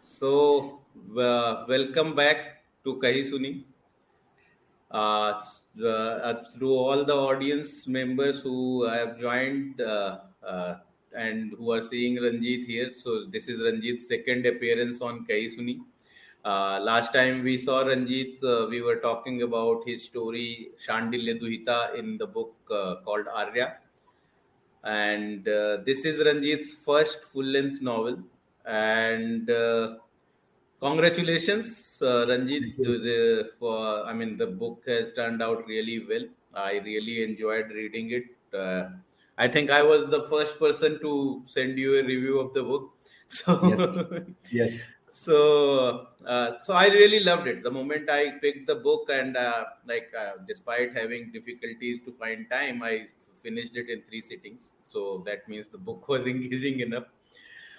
[0.00, 0.78] So,
[1.18, 3.64] uh, welcome back to Kahi Suni.
[4.92, 5.40] Uh,
[5.84, 12.92] uh, through all the audience members who have joined and who are seeing Ranjith here.
[12.94, 15.80] So, this is Ranjith's second appearance on Kahi Suni.
[16.44, 18.38] Last time we saw Ranjith,
[18.70, 23.78] we were talking about his story Shandilya Duhita in the book called Arya.
[24.84, 28.22] And this is Ranjith's first full length novel.
[28.64, 29.98] And uh,
[30.80, 36.26] congratulations, uh, Ranjith, the, for I mean, the book has turned out really well.
[36.54, 38.24] I really enjoyed reading it.
[38.56, 38.90] Uh,
[39.38, 42.94] I think I was the first person to send you a review of the book.
[43.32, 43.98] So, Yes.
[44.50, 44.88] Yes.
[45.12, 49.64] so uh, so i really loved it the moment i picked the book and uh,
[49.86, 53.06] like uh, despite having difficulties to find time i
[53.42, 57.04] finished it in three sittings so that means the book was engaging enough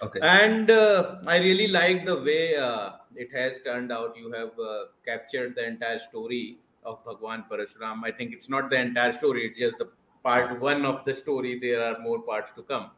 [0.02, 0.20] Okay.
[0.22, 4.16] and uh, i really like the way uh, it has turned out.
[4.18, 8.78] You have uh, captured the entire story of bhagwan parashuram i think it's not the
[8.78, 9.88] entire story it's just the
[10.22, 11.58] part one of the story.
[11.58, 12.90] There are more parts to come.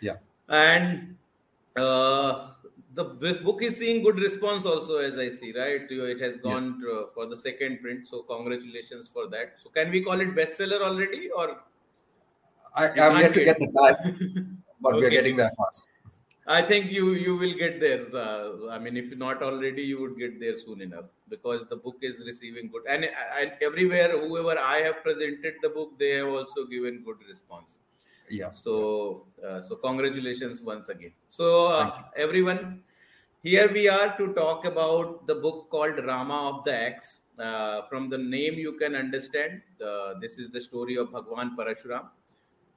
[0.00, 0.16] Yeah.
[0.48, 1.16] and
[1.76, 2.50] uh,
[2.94, 3.04] the
[3.44, 5.82] book is seeing good response also as i see right?
[5.90, 9.54] It has gone to, for the second print so congratulations for that.
[9.62, 11.60] So can we call it bestseller already or
[12.74, 15.88] I, I'm yet to get- the time, but we're getting there fast.
[16.48, 18.06] I think you you will get there.
[18.14, 21.96] Uh, I mean, if not already, you would get there soon enough because the book
[22.02, 22.82] is receiving good.
[22.88, 27.16] And I, I, everywhere, whoever I have presented the book, they have also given good
[27.28, 27.78] response.
[28.30, 28.52] Yeah.
[28.52, 31.12] So uh, so congratulations once again.
[31.30, 32.82] So uh, everyone,
[33.42, 37.20] here we are to talk about the book called Rama of the Axe.
[37.38, 42.06] Uh, from the name, you can understand uh, this is the story of Bhagwan Parashuram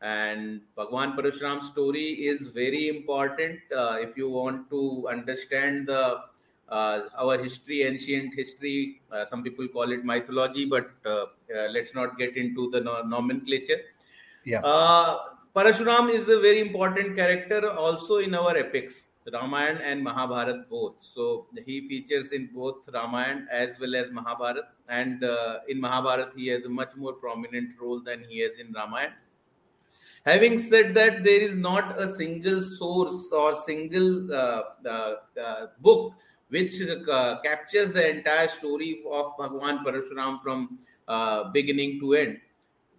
[0.01, 6.21] and Bhagwan Parashuram's story is very important uh, if you want to understand the
[6.69, 9.01] uh, our history, ancient history.
[9.11, 11.25] Uh, some people call it mythology, but uh, uh,
[11.71, 13.81] let's not get into the no- nomenclature.
[14.45, 14.59] Yeah.
[14.59, 15.17] Uh,
[15.55, 19.01] Parashuram is a very important character also in our epics,
[19.33, 20.93] Ramayana and Mahabharata both.
[20.99, 26.47] So he features in both Ramayana as well as Mahabharata, and uh, in Mahabharata he
[26.49, 29.15] has a much more prominent role than he has in Ramayana
[30.25, 36.13] having said that there is not a single source or single uh, uh, uh, book
[36.49, 42.37] which uh, captures the entire story of bhagwan parashuram from uh, beginning to end.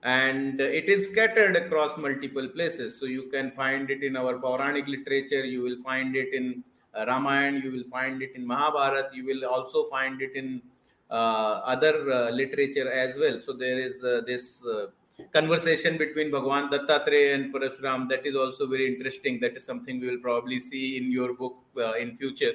[0.03, 2.99] And it is scattered across multiple places.
[2.99, 6.65] So you can find it in our Puranic literature you will find it in
[6.95, 10.63] uh, ramayana you will find it in mahabharat you will also find it in
[11.11, 13.41] other literature as well.
[13.41, 14.63] So there is this
[15.33, 18.09] conversation between Bhagwan Dattatreya and Parashuram.
[18.09, 19.41] That is also very interesting.
[19.41, 22.55] That is something we will probably see in your book uh, in future.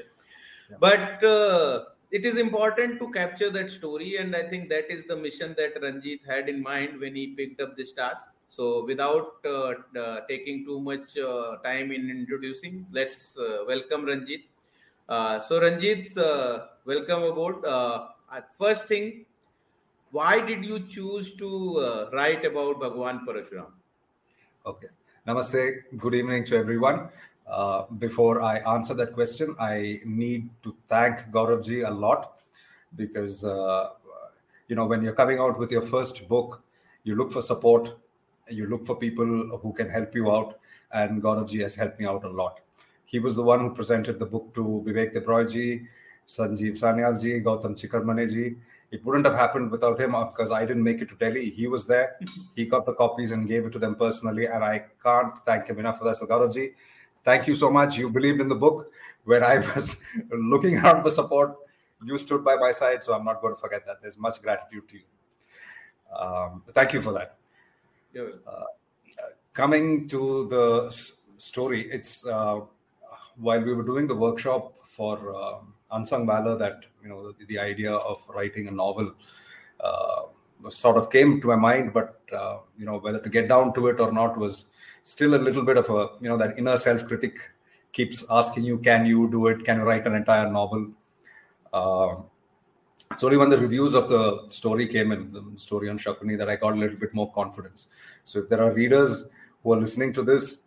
[0.70, 0.78] Yeah.
[0.80, 5.16] But uh, it is important to capture that story, and I think that is the
[5.16, 8.28] mission that Ranjith had in mind when he picked up this task.
[8.48, 14.42] So, without uh, uh, taking too much uh, time in introducing, let's uh, welcome Ranjith.
[15.10, 17.66] Uh, so, Ranjith, uh, welcome aboard.
[17.66, 18.08] Uh,
[18.58, 19.26] first thing,
[20.16, 21.50] why did you choose to
[21.80, 23.72] uh, write about Bhagwan Parashuram?
[24.66, 24.88] Okay.
[25.28, 25.82] Namaste.
[25.98, 27.10] Good evening to everyone.
[27.46, 32.42] Uh, before I answer that question, I need to thank Gauravji a lot
[32.96, 33.90] because, uh,
[34.70, 36.64] you know, when you're coming out with your first book,
[37.04, 37.98] you look for support,
[38.50, 40.60] you look for people who can help you out,
[40.94, 42.62] and Gauravji has helped me out a lot.
[43.06, 45.88] He was the one who presented the book to Vivek Debroyji,
[46.28, 48.56] Sanjeev Sanyalji, Gautam Chikermaneji.
[48.96, 51.50] It wouldn't have happened without him uh, because I didn't make it to Delhi.
[51.50, 52.08] He was there.
[52.56, 55.80] He got the copies and gave it to them personally, and I can't thank him
[55.80, 56.18] enough for that.
[56.18, 56.68] So, Gauravji,
[57.30, 57.98] thank you so much.
[57.98, 58.92] You believed in the book.
[59.26, 60.02] When I was
[60.54, 61.56] looking around for support,
[62.04, 63.04] you stood by my side.
[63.04, 64.02] So, I'm not going to forget that.
[64.02, 65.10] There's much gratitude to you.
[66.18, 67.38] Um, thank you for that.
[68.14, 68.34] You're.
[69.54, 72.60] Coming to the s- story, it's uh,
[73.38, 75.60] while we were doing the workshop for uh,
[75.92, 79.14] Unsung Valor that you know the, the idea of writing a novel
[79.80, 80.24] uh,
[80.70, 83.88] sort of came to my mind, but uh, you know whether to get down to
[83.88, 84.66] it or not was
[85.04, 87.38] still a little bit of a you know that inner self critic
[87.96, 89.64] keeps asking you, can you do it?
[89.64, 90.94] Can you write an entire novel?
[91.72, 92.16] Uh,
[93.12, 96.50] it's only when the reviews of the story came in, the story on Shakuni, that
[96.50, 97.88] I got a little bit more confidence.
[98.26, 99.30] So if there are readers
[99.64, 100.60] who are listening to this,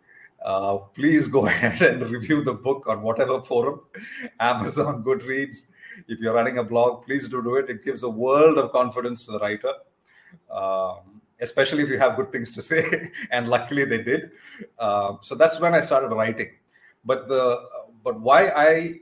[0.43, 3.81] uh, please go ahead and review the book on whatever forum,
[4.39, 5.65] Amazon, Goodreads.
[6.07, 7.69] If you're running a blog, please do do it.
[7.69, 9.73] It gives a world of confidence to the writer,
[10.49, 13.11] um, especially if you have good things to say.
[13.31, 14.31] and luckily, they did.
[14.77, 16.51] Uh, so that's when I started writing.
[17.03, 17.59] But the
[18.03, 18.93] but why I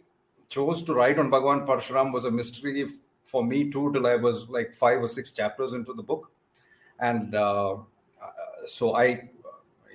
[0.49, 2.87] chose to write on Bhagwan Parshuram was a mystery
[3.25, 6.31] for me too till I was like five or six chapters into the book,
[6.99, 7.77] and uh,
[8.67, 9.29] so I,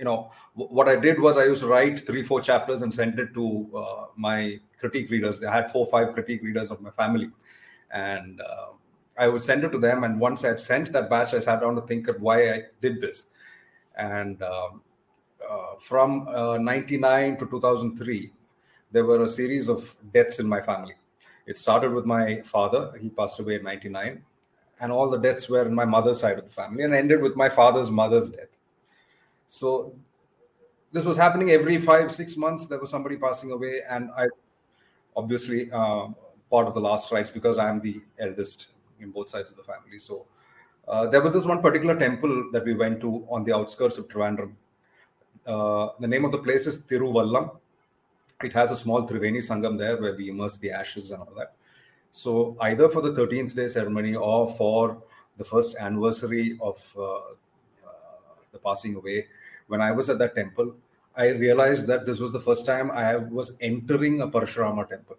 [0.02, 3.20] you know, what I did was I used to write three four chapters and send
[3.20, 5.44] it to uh, my critique readers.
[5.44, 7.31] I had four five critique readers of my family,
[7.93, 8.70] and uh,
[9.16, 10.02] I would send it to them.
[10.02, 12.62] And once I had sent that batch, I sat down to think of why I
[12.81, 13.26] did this,
[13.96, 14.43] and.
[14.43, 14.82] Um,
[15.50, 18.31] uh, from uh, 99 to 2003
[18.93, 20.94] there were a series of deaths in my family.
[21.46, 24.22] It started with my father, he passed away in 99,
[24.81, 27.34] and all the deaths were in my mother's side of the family, and ended with
[27.34, 28.56] my father's mother's death.
[29.52, 29.94] So
[30.93, 32.66] this was happening every five, six months.
[32.66, 34.28] There was somebody passing away, and I
[35.16, 36.06] obviously uh,
[36.50, 38.69] part of the last rites because I am the eldest
[39.00, 39.99] in both sides of the family.
[39.99, 40.26] So
[40.88, 44.08] uh, there was this one particular temple that we went to on the outskirts of
[44.08, 44.52] Trivandrum.
[45.46, 47.50] Uh, the name of the place is Thiruvallam
[48.44, 51.55] it has a small Triveni Sangam there where we immerse the ashes and all that.
[52.10, 55.02] So either for the 13th day ceremony or for
[55.38, 57.22] the first anniversary of uh, uh,
[58.52, 59.26] the passing away,
[59.72, 60.74] when I was at that temple,
[61.16, 65.16] I realized that this was the first time I was entering a Parashurama temple.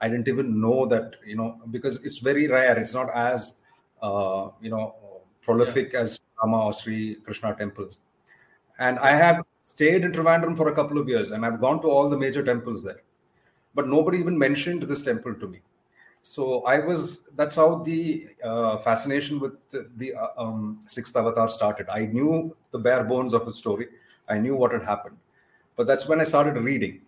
[0.00, 2.78] I didn't even know that, you know, because it's very rare.
[2.78, 3.54] It's not as,
[4.02, 4.94] uh, you know,
[5.40, 6.00] prolific yeah.
[6.00, 8.00] as Rama or Sri Krishna temples.
[8.78, 11.88] And I have stayed in Trivandrum for a couple of years and I've gone to
[11.88, 13.00] all the major temples there.
[13.74, 15.60] But nobody even mentioned this temple to me.
[16.28, 21.48] So I was, that's how the uh, fascination with the, the uh, um, sixth avatar
[21.48, 21.88] started.
[21.88, 23.86] I knew the bare bones of his story,
[24.28, 25.16] I knew what had happened.
[25.76, 27.02] But that's when I started reading.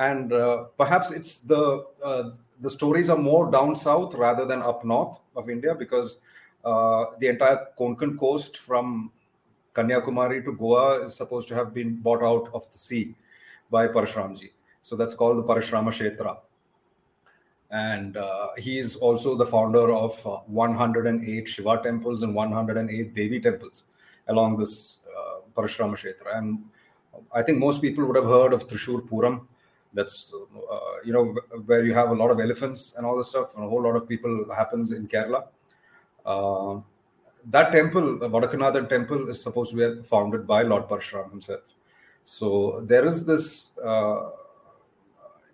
[0.00, 2.30] And uh, perhaps it's the, uh,
[2.60, 6.18] the stories are more down south rather than up north of India because
[6.64, 9.12] uh, the entire Konkan coast from
[9.76, 13.14] Kanyakumari to Goa is supposed to have been bought out of the sea
[13.70, 14.50] by Parashuramji.
[14.82, 16.38] So that's called the Parashurama Kshetra.
[17.70, 23.84] And uh, he's also the founder of uh, 108 Shiva temples and 108 Devi temples
[24.28, 26.38] along this uh, Parashurama Kshetra.
[26.38, 26.64] And
[27.34, 29.46] I think most people would have heard of Thrissur Pooram.
[29.94, 30.32] That's,
[30.70, 31.34] uh, you know,
[31.64, 33.96] where you have a lot of elephants and all this stuff, and a whole lot
[33.96, 35.46] of people happens in Kerala.
[36.24, 36.80] Uh,
[37.46, 41.62] that temple, Vadakkunnathan temple, is supposed to be founded by Lord Parshuram himself.
[42.24, 44.30] So there is this, uh,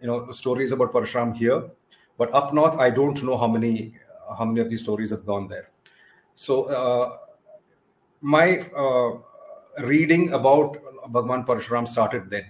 [0.00, 1.70] you know, stories about Parshuram here,
[2.22, 3.94] but up north, I don't know how many
[4.38, 5.70] how many of these stories have gone there.
[6.34, 7.16] So uh,
[8.20, 9.10] my uh,
[9.84, 10.76] reading about
[11.08, 12.46] Bhagwan Parshuram started then,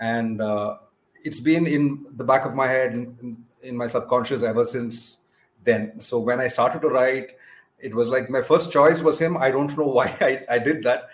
[0.00, 0.76] and uh,
[1.24, 5.18] it's been in the back of my head, in, in my subconscious ever since
[5.62, 5.98] then.
[6.00, 7.30] So when I started to write
[7.78, 9.36] it was like my first choice was him.
[9.36, 11.08] I don't know why I, I did that,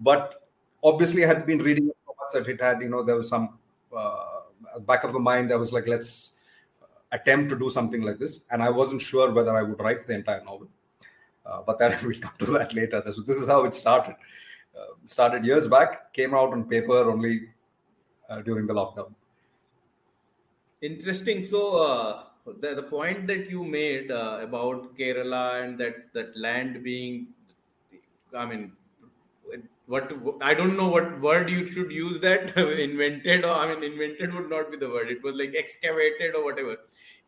[0.00, 0.48] but
[0.82, 3.58] obviously I had been reading so much that it had, you know, there was some
[3.96, 4.40] uh,
[4.80, 6.32] back of the mind that was like, let's
[7.12, 8.40] attempt to do something like this.
[8.50, 10.68] And I wasn't sure whether I would write the entire novel.
[11.44, 13.02] Uh, but then we'll come to that later.
[13.04, 14.16] This, this is how it started.
[14.76, 17.48] Uh, started years back, came out on paper only
[18.28, 19.12] uh, during the lockdown.
[20.82, 21.44] Interesting.
[21.44, 22.22] So, uh,
[22.60, 27.28] the, the point that you made uh, about Kerala and that that land being,
[28.34, 28.72] I mean,
[29.86, 30.12] what
[30.42, 34.50] I don't know what word you should use that invented or I mean invented would
[34.50, 35.10] not be the word.
[35.10, 36.76] It was like excavated or whatever.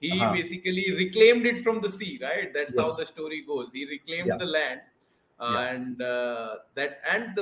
[0.01, 0.33] He uh-huh.
[0.33, 2.53] basically reclaimed it from the sea, right?
[2.55, 2.87] That's yes.
[2.87, 3.73] how the story goes.
[3.73, 4.37] He reclaimed yeah.
[4.37, 4.81] the land.
[5.41, 5.71] Uh, yeah.
[5.71, 7.39] and uh, that and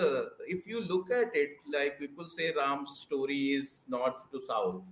[0.46, 4.82] if you look at it like people say ram's story is north to south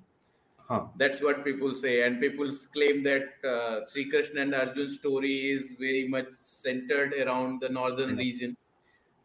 [0.68, 0.84] Huh.
[0.96, 5.66] That's what people say, and people claim that uh, Sri Krishna and Arjun's story is
[5.78, 8.18] very much centered around the northern mm-hmm.
[8.18, 8.56] region.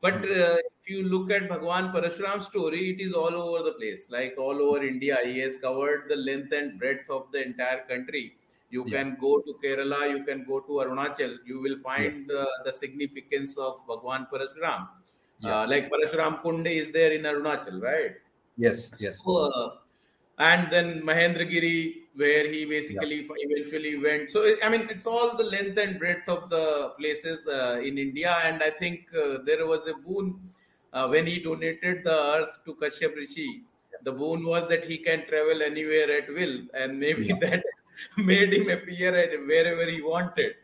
[0.01, 4.08] But uh, if you look at Bhagwan Parashuram's story, it is all over the place,
[4.10, 5.18] like all over India.
[5.25, 8.36] He has covered the length and breadth of the entire country.
[8.70, 8.98] You yeah.
[8.98, 12.24] can go to Kerala, you can go to Arunachal, you will find yes.
[12.29, 14.88] uh, the significance of Bhagwan Parashuram.
[15.39, 15.62] Yeah.
[15.62, 18.12] Uh, like Parashuram Kunde is there in Arunachal, right?
[18.58, 19.22] Yes, yes.
[19.25, 19.75] So, uh,
[20.39, 23.34] and then Mahendragiri, where he basically yeah.
[23.38, 24.31] eventually went.
[24.31, 28.38] So I mean, it's all the length and breadth of the places uh, in India,
[28.43, 30.39] and I think uh, there was a boon
[30.93, 33.63] uh, when he donated the earth to Kashyap Rishi.
[34.03, 37.39] The boon was that he can travel anywhere at will, and maybe yeah.
[37.41, 37.63] that
[38.17, 40.55] made him appear at wherever he wanted.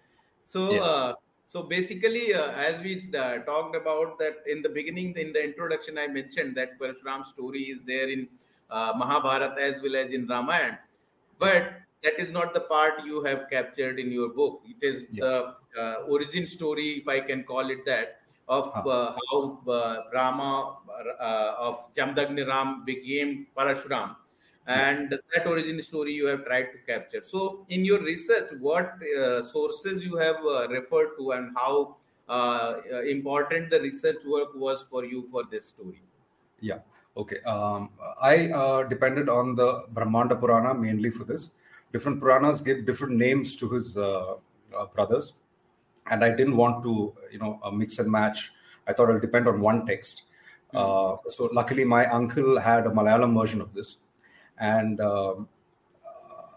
[0.46, 0.72] So.
[0.74, 0.82] Yeah.
[0.82, 1.14] Uh,
[1.48, 5.96] so basically, uh, as we uh, talked about that in the beginning, in the introduction,
[5.96, 8.28] I mentioned that Parashuram's story is there in
[8.70, 10.80] uh, Mahabharata as well as in Ramayana.
[11.40, 14.62] But that is not the part you have captured in your book.
[14.66, 15.26] It is yeah.
[15.26, 20.78] the uh, origin story, if I can call it that, of uh, how uh, Rama
[21.20, 24.16] uh, of Jamdagni Ram became Parashuram.
[24.68, 29.44] and that origin story you have tried to capture so in your research what uh,
[29.44, 31.96] sources you have uh, referred to and how
[32.30, 32.74] uh,
[33.08, 36.02] important the research work was for you for this story
[36.60, 36.80] yeah
[37.18, 37.90] okay um,
[38.22, 41.52] i uh, depended on the brahmanda purana mainly for this.
[41.94, 44.34] Different puranas give different names to his uh,
[44.78, 45.34] uh, brothers.
[46.12, 48.52] And i didn't want to you know mix and match.
[48.88, 50.24] I thought it'll depend on one text.
[50.74, 51.30] Mm-hmm.
[51.30, 53.98] so luckily my uncle had a malayalam version of this.
[54.58, 55.48] And um,
[56.06, 56.48] uh,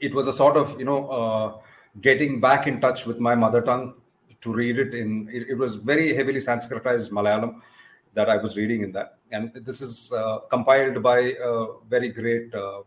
[0.00, 1.58] it was a sort of you know uh,
[2.00, 3.94] getting back in touch with my mother tongue
[4.40, 7.60] to read it in it, it, was very heavily sanskritized malayalam
[8.14, 9.18] that i was reading in that.
[9.30, 11.18] And this is uh, compiled by
[11.50, 12.82] a very great uh,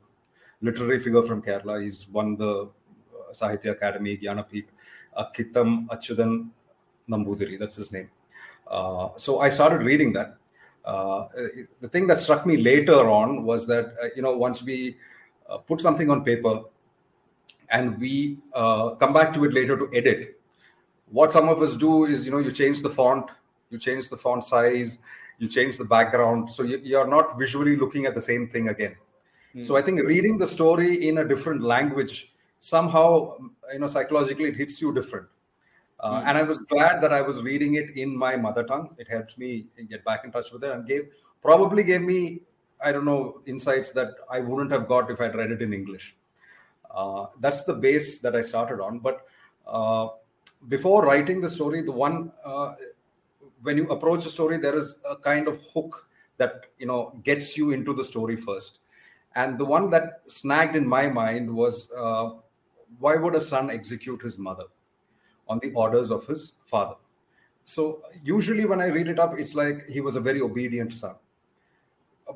[0.62, 1.82] literary figure from kerala.
[1.82, 4.68] He's won the uh, Sahitya Akademi Jnanapeeth
[5.18, 6.50] Akkitham Achuthan
[7.10, 7.60] Namboothiri.
[7.60, 8.10] That's his name.
[8.68, 10.38] Uh, so i started reading that.
[10.84, 11.28] Uh,
[11.82, 14.96] the thing that struck me later on was that uh, you know once we
[15.68, 16.62] put something on paper
[17.72, 18.38] and we
[19.00, 20.40] come back to it later to edit
[21.10, 23.30] what some of us do is you know you change the font
[23.70, 25.00] you change the font size
[25.38, 28.96] you change the background so you, are not visually looking at the same thing again
[29.56, 29.66] mm.
[29.66, 33.36] so i think reading the story in a different language somehow
[33.74, 35.28] you know psychologically it hits you different
[36.00, 36.28] uh, mm.
[36.28, 38.94] And I was glad that I was reading it in my mother tongue.
[38.98, 41.08] It helped me get back in touch with it and gave
[41.42, 42.42] probably gave me
[42.84, 46.16] I don't know insights that I wouldn't have got if I'd read it in English.
[46.94, 49.00] Uh, that's the base that I started on.
[49.00, 49.26] But
[49.66, 50.10] uh,
[50.68, 52.74] before writing the story, the one uh,
[53.66, 56.08] when you approach a story, there is a kind of hook
[56.38, 58.80] that you know gets you into the story first.
[59.36, 62.30] And the one that snagged in my mind was uh,
[63.00, 64.66] why would a son execute his mother?
[65.48, 66.96] on the orders of his father.
[67.66, 71.16] So usually when I read it up, it's like he was a very obedient son.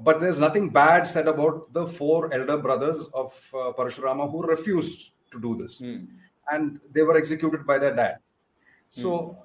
[0.02, 5.12] But there's nothing bad said about the four elder brothers of uh, Parashurama who refused
[5.32, 6.08] to do this, mm.
[6.52, 8.18] and they were executed by their dad.
[8.90, 9.38] So, mm.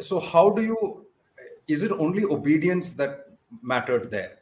[0.00, 1.06] So how do you?
[1.68, 3.26] Is it only obedience that
[3.62, 4.38] mattered there?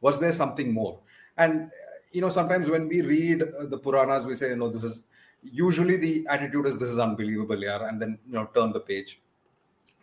[0.00, 1.00] Was there something more?
[1.36, 1.70] And
[2.12, 5.00] you know, sometimes when we read the Puranas, we say, you know, this is
[5.44, 9.20] usually the attitude is this is unbelievable yeah and then you know turn the page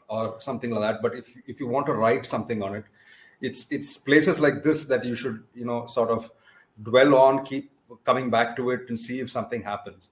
[0.07, 2.85] or something like that but if if you want to write something on it
[3.41, 6.29] it's it's places like this that you should you know sort of
[6.83, 7.71] dwell on keep
[8.03, 10.09] coming back to it and see if something happens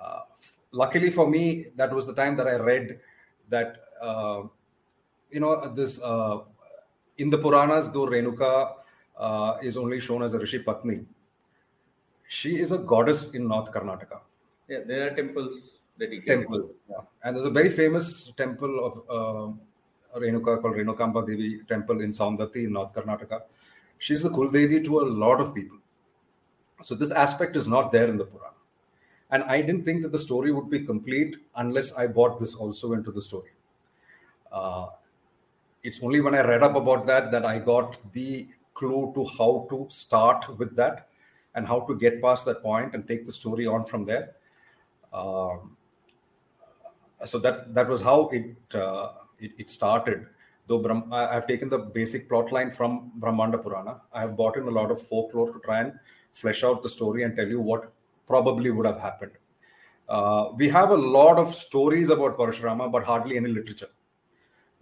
[0.00, 0.20] uh,
[0.70, 3.00] luckily for me that was the time that i read
[3.48, 3.76] that
[4.10, 4.42] uh,
[5.30, 6.38] you know this uh,
[7.18, 8.52] in the puranas though renuka
[9.18, 10.98] uh, is only shown as a rishi patni
[12.28, 14.20] she is a goddess in north karnataka
[14.72, 16.26] yeah, there are temples dedicated.
[16.26, 16.96] Temples, yeah.
[17.22, 22.64] And there's a very famous temple of uh, Renuka called Renukamba Devi temple in Saundatti
[22.64, 23.42] in North Karnataka.
[23.98, 25.78] She's the Kuldevi to a lot of people.
[26.82, 28.54] So this aspect is not there in the Purana.
[29.30, 32.92] And I didn't think that the story would be complete unless I brought this also
[32.92, 33.50] into the story.
[34.52, 34.86] Uh,
[35.82, 39.66] it's only when I read up about that that I got the clue to how
[39.70, 41.08] to start with that
[41.54, 44.32] and how to get past that point and take the story on from there.
[45.12, 45.76] Um,
[47.24, 50.26] so that that was how it, uh, it, it started.
[50.68, 54.56] Though Brahm, I, have taken the basic plot line from Brahmanda Purana, I have brought
[54.56, 55.92] in a lot of folklore to try and
[56.32, 57.92] flesh out the story and tell you what
[58.26, 59.32] probably would have happened.
[60.08, 63.88] Uh, we have a lot of stories about Parashurama, but hardly any literature.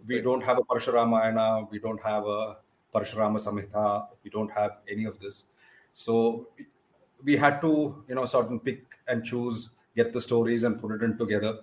[0.06, 2.56] We don't have a Parashuramayana, we don't have a
[2.94, 5.44] Parashurama Samhita, we don't have any of this.
[5.92, 6.48] So
[7.24, 10.92] we had to, you know, sort of pick and choose get the stories and put
[10.92, 11.58] it in together.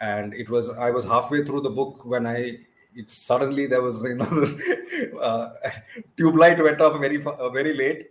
[0.00, 2.58] And it was I was halfway through the book when I
[2.94, 4.54] it suddenly there was you know this
[5.20, 5.50] uh,
[6.16, 8.08] tube light went off very uh, very late.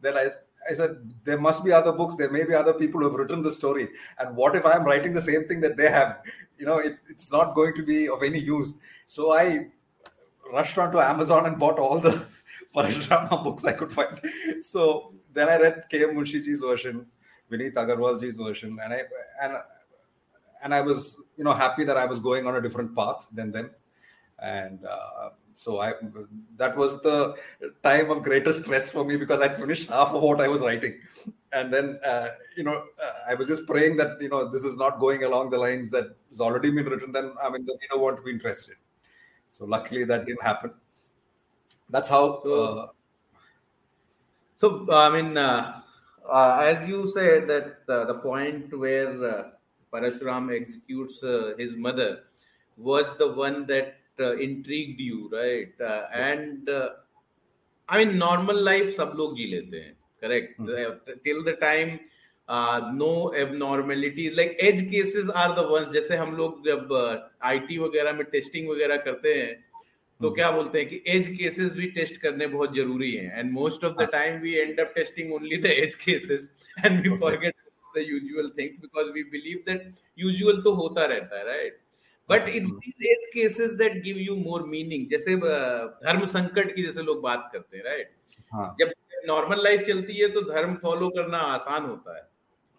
[0.00, 0.30] Then I
[0.70, 2.14] I said there must be other books.
[2.16, 3.88] There may be other people who have written the story.
[4.18, 6.22] And what if I'm writing the same thing that they have?
[6.58, 8.74] You know, it, it's not going to be of any use.
[9.06, 9.68] So I
[10.52, 12.26] rushed onto Amazon and bought all the
[12.76, 14.20] Parashurama books I could find.
[14.60, 16.14] So then I read K.M.
[16.14, 17.06] Munshiji's version.
[17.50, 19.02] Vineet Agarwalji's version, and I
[19.42, 19.56] and
[20.62, 23.52] and I was you know happy that I was going on a different path than
[23.52, 23.70] them,
[24.38, 25.92] and uh, so I
[26.56, 27.34] that was the
[27.82, 30.98] time of greatest stress for me because I'd finished half of what I was writing,
[31.52, 34.76] and then uh, you know uh, I was just praying that you know this is
[34.76, 37.12] not going along the lines that has already been written.
[37.12, 38.76] Then I mean the reader won't be interested.
[39.50, 40.72] So luckily that didn't happen.
[41.90, 42.40] That's how.
[42.42, 42.86] So, uh,
[44.56, 45.80] so I mean uh,
[46.28, 49.44] uh, as you said that uh, the point where uh,
[49.92, 52.24] Parashuram executes uh, his mother
[52.76, 55.72] was the one that uh, intrigued you, right?
[55.80, 56.68] Uh, and
[57.88, 59.92] I mean normal life सब लोग जी लेते हैं
[60.22, 61.88] correct till the time
[62.96, 66.94] no abnormality like edge cases are the ones जैसे हम लोग जब
[67.42, 69.54] IT uh, वगैरह में टेस्टिंग वगैरह करते हैं
[70.20, 70.34] तो hmm.
[70.36, 74.02] क्या बोलते हैं कि एज केसेस भी टेस्ट करने बहुत ज़रूरी है and most of
[74.02, 76.50] the time we end up testing only the edge cases
[76.84, 77.54] and we forget
[77.94, 81.78] the usual things because we believe that usual तो होता रहता है right
[82.30, 87.02] but it's these edge cases that give you more meaning जैसे धर्म संकट की जैसे
[87.02, 88.14] लोग बात करते हैं राइट
[88.52, 88.74] हाँ.
[88.80, 88.92] जब
[89.26, 92.22] नॉर्मल लाइफ चलती है तो धर्म फॉलो करना आसान होता है।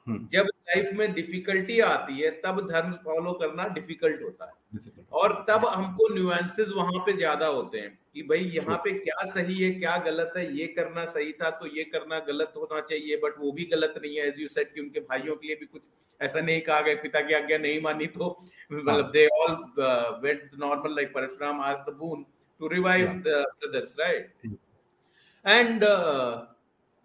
[0.08, 5.34] हम्म। जब लाइफ में डिफिकल्टी आती है तब धर्म फॉलो करना डिफ़िकल्ट होता है। और
[5.50, 9.72] तब हमको न्यूएंसेस वहाँ पे ज़्यादा होते हैं कि भाई यहाँ पे क्या सही है
[9.72, 13.52] क्या गलत है ये करना सही था तो ये करना गलत होना चाहिए बट वो
[13.52, 15.82] भी गलत नहीं है। एज यू सेड कि उनके भाइयों के लिए भी कुछ
[16.22, 18.30] ऐसा नहीं कहा गया पिता की आज्ञा नहीं मानी तो
[18.70, 22.26] Well, they all uh, went normal, like Parashuram asked the boon
[22.60, 24.30] to revive the brothers, right?
[25.44, 26.46] And uh,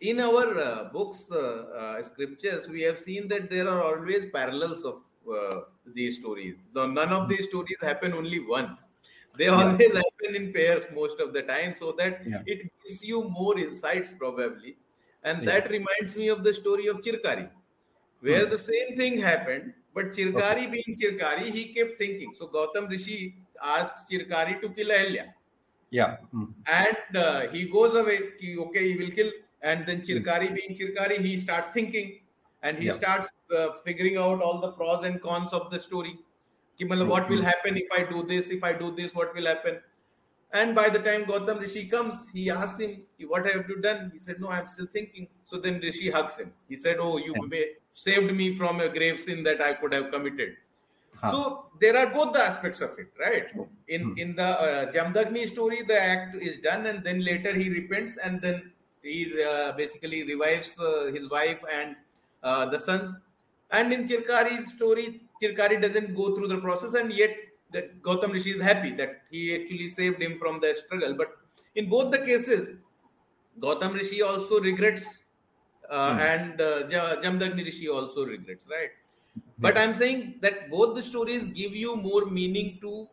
[0.01, 4.83] in our uh, books, uh, uh, scriptures, we have seen that there are always parallels
[4.83, 4.97] of
[5.31, 5.61] uh,
[5.95, 6.57] these stories.
[6.73, 7.29] Though none of hmm.
[7.29, 8.87] these stories happen only once.
[9.37, 9.63] They yeah.
[9.63, 12.43] always happen in pairs most of the time, so that yeah.
[12.47, 14.77] it gives you more insights probably.
[15.23, 15.47] And yeah.
[15.53, 17.51] that reminds me of the story of Chirkari,
[18.21, 18.51] where hmm.
[18.51, 20.67] the same thing happened but Chirkari okay.
[20.67, 22.35] being Chirkari, he kept thinking.
[22.37, 25.27] So Gautam Rishi asked Chirkari to kill Ahilya.
[25.91, 26.19] Yeah.
[26.35, 26.53] Mm.
[26.67, 28.21] And uh, he goes away.
[28.39, 29.31] He, okay, he will kill
[29.63, 30.55] and then Chirkari hmm.
[30.55, 32.21] being Chirkari, he starts thinking
[32.63, 32.95] and he yeah.
[32.95, 36.19] starts uh, figuring out all the pros and cons of the story.
[36.79, 38.51] Ki, what will happen if I do this?
[38.51, 39.81] If I do this, what will happen?
[40.53, 44.11] And by the time Gautam Rishi comes, he asks him, What have you done?
[44.13, 45.29] He said, No, I'm still thinking.
[45.47, 46.53] So then Rishi hugs him.
[46.69, 47.65] He said, Oh, you yeah.
[47.93, 50.57] saved me from a grave sin that I could have committed.
[51.21, 51.31] Huh.
[51.31, 53.53] So there are both the aspects of it, right?
[53.89, 54.19] In hmm.
[54.19, 58.41] in the uh, Jamdagni story, the act is done, and then later he repents, and
[58.41, 61.97] then he uh, basically revives uh, his wife and
[62.43, 63.19] uh, the sons.
[63.71, 67.37] And in Chirkari's story, Chirkari doesn't go through the process, and yet
[67.73, 71.15] the Gautam Rishi is happy that he actually saved him from the struggle.
[71.15, 71.37] But
[71.75, 72.77] in both the cases,
[73.59, 75.19] Gautam Rishi also regrets,
[75.89, 76.21] uh, mm.
[76.21, 76.83] and uh,
[77.23, 78.91] Jamdagni Rishi also regrets, right?
[79.59, 83.09] But I'm saying that both the stories give you more meaning to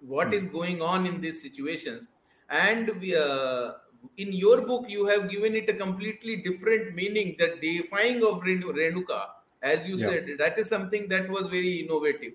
[0.00, 0.34] what mm.
[0.34, 2.08] is going on in these situations,
[2.48, 3.72] and we, uh,
[4.16, 9.26] in your book you have given it a completely different meaning the defying of renuka
[9.62, 10.06] as you yeah.
[10.06, 12.32] said that is something that was very innovative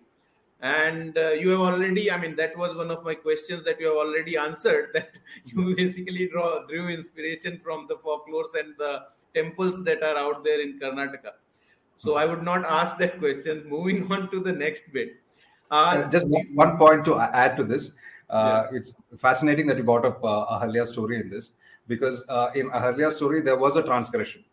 [0.61, 3.87] and uh, you have already i mean that was one of my questions that you
[3.87, 9.03] have already answered that you basically draw drew inspiration from the folklores and the
[9.35, 11.33] temples that are out there in karnataka
[11.97, 15.17] so i would not ask that question moving on to the next bit
[15.69, 17.93] uh, uh, just one point to add to this
[18.29, 18.77] uh, yeah.
[18.77, 21.51] It's fascinating that you brought up uh, Ahalya's story in this
[21.87, 24.43] because uh, in Ahalya's story there was a transgression.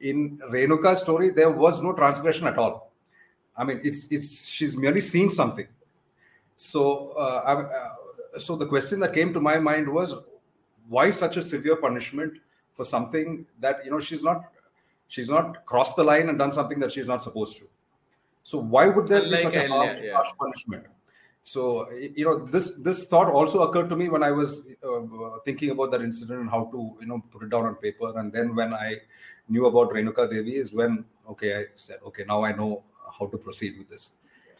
[0.00, 2.92] In Renuka's story there was no transgression at all.
[3.56, 5.66] I mean, it's it's she's merely seen something.
[6.56, 10.14] So, uh, uh, so the question that came to my mind was,
[10.88, 12.34] why such a severe punishment
[12.72, 14.44] for something that you know she's not
[15.08, 17.68] she's not crossed the line and done something that she's not supposed to.
[18.42, 20.14] So why would there be such a harsh, yeah.
[20.14, 20.84] harsh punishment?
[21.44, 25.70] so you know this this thought also occurred to me when i was uh, thinking
[25.70, 28.54] about that incident and how to you know put it down on paper and then
[28.56, 28.96] when i
[29.50, 32.82] knew about renuka devi is when okay i said okay now i know
[33.18, 34.10] how to proceed with this.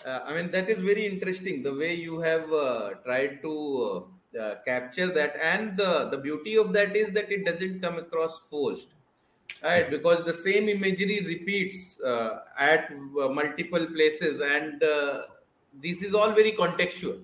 [0.04, 4.06] Uh, i mean that is very interesting the way you have uh, tried to
[4.38, 5.36] uh, capture that.
[5.40, 8.88] And the the beauty of that is that it doesn't come across forced
[9.62, 9.90] right?
[9.90, 14.40] Because the same imagery repeats uh, at uh, multiple places.
[14.40, 14.82] And
[15.82, 17.20] this is all very contextual.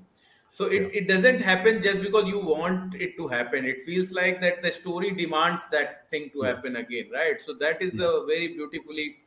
[0.53, 0.89] So it, yeah.
[0.93, 3.65] it doesn't happen just because you want it to happen.
[3.65, 6.49] It feels like that the story demands that thing to yeah.
[6.49, 7.41] happen again right?
[7.41, 8.07] So that is yeah.
[8.07, 9.20] a very beautifully uh,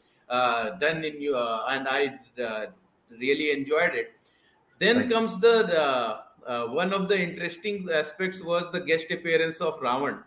[0.79, 2.65] done in you uh, and i uh,
[3.19, 4.11] really enjoyed it
[4.79, 5.09] then right.
[5.09, 10.21] comes the, the uh, one of the interesting aspects was the guest appearance of ravan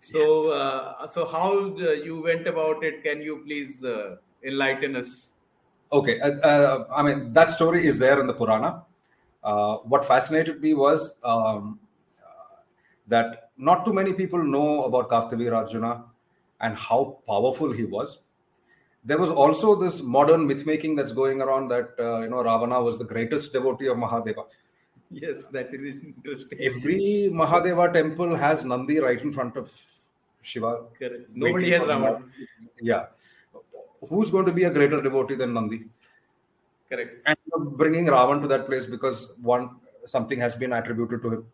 [0.00, 3.84] so uh, so how uh, you went about it can you please
[4.42, 5.34] enlighten us
[5.92, 8.84] Okay, uh, uh, I mean that story is there in the Purana.
[9.42, 11.80] Uh, what fascinated me was um,
[13.08, 16.04] that not too many people know about Kartavir Arjuna
[16.60, 18.18] and how powerful he was.
[19.04, 22.82] There was also this modern myth making that's going around that uh, you know Ravana
[22.82, 24.44] was the greatest devotee of Mahadeva.
[25.10, 26.58] Yes, that is interesting.
[26.60, 29.70] Every Mahadeva temple has Nandi right in front of
[30.42, 30.84] Shiva.
[30.98, 31.30] Correct.
[31.34, 32.22] Nobody has Ravana.
[32.80, 33.06] Yeah
[34.08, 35.84] who's going to be a greater devotee than Nandi?
[36.88, 37.26] Correct.
[37.26, 41.46] And bringing Ravan to that place because one something has been attributed to him.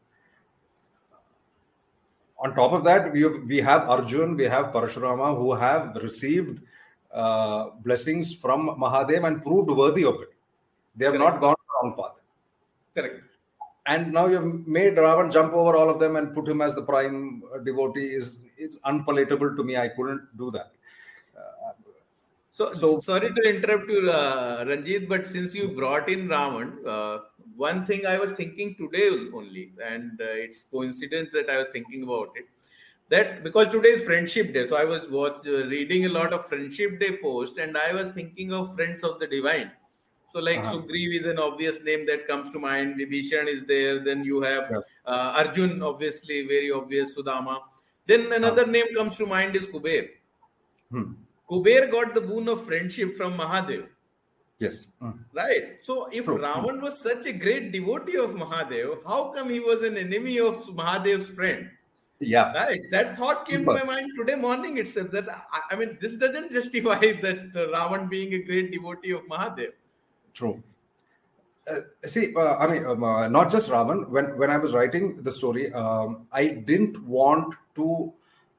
[2.38, 6.60] on top of that, we have, we have Arjun, we have Parashurama who have received
[7.16, 10.32] uh, blessings from Mahadev and proved worthy of it.
[10.96, 11.32] They have Correct.
[11.34, 12.16] not gone the wrong path.
[12.94, 13.22] Correct.
[13.86, 16.82] And now you've made Ravan jump over all of them and put him as the
[16.82, 18.08] prime devotee.
[18.20, 19.76] is It's unpalatable to me.
[19.76, 20.72] I couldn't do that.
[22.58, 27.18] So, so sorry to interrupt you, uh, Ranjith, but since you brought in Ravan, uh,
[27.54, 32.02] one thing I was thinking today only, and uh, it's coincidence that I was thinking
[32.04, 32.46] about it.
[33.08, 36.46] That because today is Friendship Day, so I was watch, uh, reading a lot of
[36.46, 39.70] Friendship Day post, and I was thinking of Friends of the Divine.
[40.32, 40.74] So, like uh-huh.
[40.74, 42.98] Sugriv is an obvious name that comes to mind.
[42.98, 44.02] Vibhishan is there.
[44.04, 44.80] Then you have yeah.
[45.06, 47.16] Uh, Arjun, obviously very obvious.
[47.16, 47.60] Sudama.
[48.06, 48.70] Then another uh-huh.
[48.72, 50.08] name comes to mind is Kuber.
[50.90, 51.12] Hmm
[51.50, 53.86] Kuber got the boon of friendship from Mahadev.
[54.58, 54.86] Yes.
[55.00, 55.18] Mm.
[55.32, 55.76] Right.
[55.80, 56.38] So if True.
[56.38, 60.64] Ravan was such a great devotee of Mahadev, how come he was an enemy of
[60.68, 61.70] Mahadev's friend?
[62.20, 62.52] Yeah.
[62.52, 62.80] Right.
[62.90, 65.10] That thought came to my mind today morning itself.
[65.10, 69.22] That I, I mean, this doesn't justify that uh, Ravan being a great devotee of
[69.22, 69.72] Mahadev.
[70.32, 70.62] True.
[71.70, 74.08] Uh, see, uh, I mean, um, uh, not just Ravan.
[74.08, 78.12] When when I was writing the story, um, I didn't want to,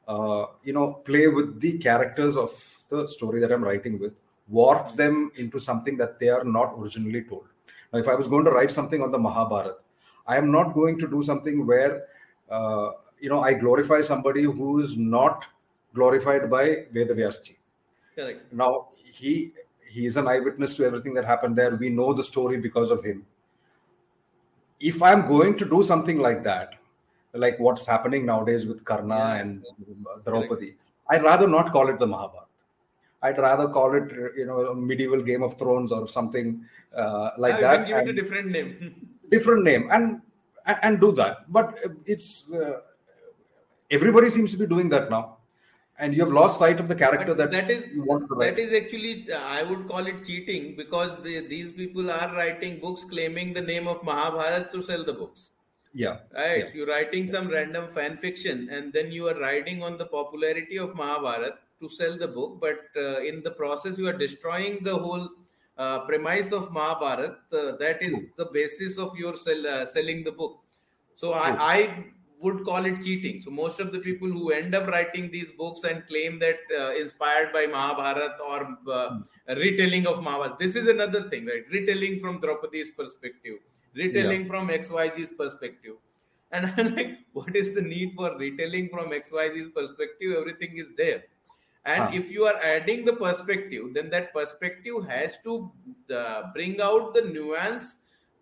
[0.07, 2.51] uh, you know, play with the characters of
[2.89, 7.23] the story that I'm writing with, warp them into something that they are not originally
[7.23, 7.47] told.
[7.91, 9.77] Now, if I was going to write something on the Mahabharata,
[10.27, 12.03] I am not going to do something where,
[12.49, 15.47] uh, you know, I glorify somebody who is not
[15.93, 17.55] glorified by Vedavyasji.
[18.15, 18.51] Correct.
[18.53, 19.51] Now, he
[19.89, 21.75] he is an eyewitness to everything that happened there.
[21.75, 23.25] We know the story because of him.
[24.79, 26.75] If I'm going to do something like that,
[27.33, 29.35] like what's happening nowadays with Karna yeah.
[29.35, 29.65] and
[30.25, 30.75] Draupadi,
[31.09, 32.45] I'd rather not call it the Mahabharata.
[33.23, 36.63] I'd rather call it, you know, medieval Game of Thrones or something
[36.95, 37.87] uh, like yeah, that.
[37.87, 39.09] give it a different name.
[39.29, 40.21] different name, and
[40.65, 41.51] and do that.
[41.51, 42.81] But it's uh,
[43.89, 45.37] everybody seems to be doing that now,
[45.99, 47.83] and you have lost sight of the character that, that is
[48.39, 53.03] that is actually I would call it cheating because the, these people are writing books
[53.03, 55.51] claiming the name of Mahabharata to sell the books.
[55.93, 56.17] Yeah.
[56.33, 56.59] Right.
[56.59, 56.73] Yeah.
[56.73, 60.95] You're writing some random fan fiction, and then you are riding on the popularity of
[60.95, 65.29] Mahabharata to sell the book, but uh, in the process, you are destroying the whole
[65.77, 67.37] uh, premise of Mahabharata.
[67.51, 70.59] Uh, that is the basis of your sell, uh, selling the book.
[71.15, 72.05] So I, I,
[72.41, 73.41] would call it cheating.
[73.41, 76.93] So most of the people who end up writing these books and claim that uh,
[76.93, 79.19] inspired by Mahabharata or uh,
[79.55, 81.63] retelling of Mahabharata, this is another thing, right?
[81.71, 83.57] Retelling from Draupadi's perspective,
[83.95, 84.47] retelling yeah.
[84.47, 85.95] from XYZ's perspective.
[86.51, 90.35] And I'm like, what is the need for retelling from XYZ's perspective?
[90.37, 91.23] Everything is there
[91.87, 92.09] and huh.
[92.13, 95.71] if you are adding the perspective then that perspective has to
[96.13, 97.95] uh, bring out the nuance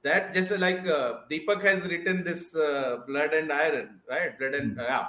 [0.05, 4.37] that just like uh, deepak has written this uh, blood and iron right?
[4.39, 4.83] Blood and mm.
[4.87, 5.07] yeah.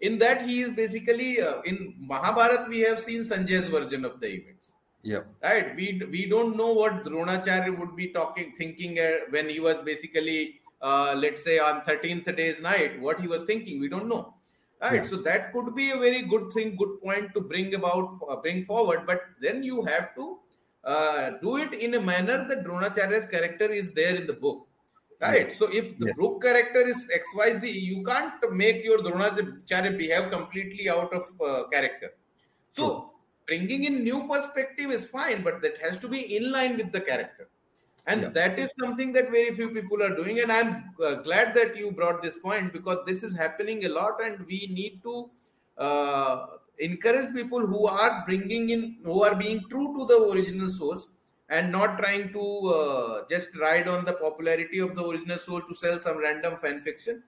[0.00, 4.28] In that he is basically uh, in mahabharat we have seen sanjay's version of the
[4.38, 4.72] events.
[5.02, 5.74] Yeah right?
[5.76, 10.38] We we don't know what dronacharya would be talking thinking uh, when he was basically
[10.82, 13.80] uh, let's say on 13th day's night what he was thinking.
[13.80, 14.34] We don't know.
[14.82, 15.02] Right?
[15.02, 15.10] Yeah.
[15.10, 19.06] so that could be a very good thing good point to bring about bring forward.
[19.06, 20.40] But then you have to
[20.84, 24.66] uh, do it in a manner that dronacharya's character is there in the book
[25.20, 25.56] right yes.
[25.56, 26.18] so if the yes.
[26.18, 32.12] book character is xyz you can't make your dronacharya behave completely out of uh, character
[32.70, 33.10] so
[33.46, 37.00] bringing in new perspective is fine but that has to be in line with the
[37.00, 37.48] character
[38.06, 38.28] and yeah.
[38.28, 40.70] that is something that very few people are doing and i'm
[41.02, 44.68] uh, glad that you brought this point because this is happening a lot and we
[44.70, 45.30] need to
[45.78, 46.46] uh,
[46.78, 51.08] encourage people who are bringing in who are being true to the original source
[51.50, 55.74] and not trying to uh, just ride on the popularity of the original source to
[55.74, 57.22] sell some random fan fiction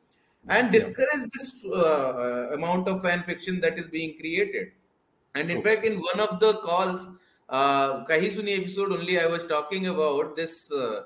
[0.49, 1.27] and discourage yeah.
[1.35, 4.69] this uh, amount of fan fiction that is being created.
[5.35, 7.09] And in fact in one of the calls
[7.49, 11.03] uh, Kahi Suni episode only I was talking about this uh,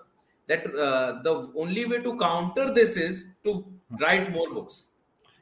[0.46, 3.64] that uh, the only way to counter this is to
[4.00, 4.89] write more books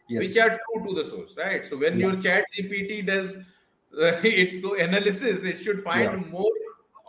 [0.08, 0.22] yes.
[0.22, 2.06] which are true to the source right so when yeah.
[2.06, 6.30] your chat gpt does uh, its so analysis it should find yeah.
[6.30, 6.52] more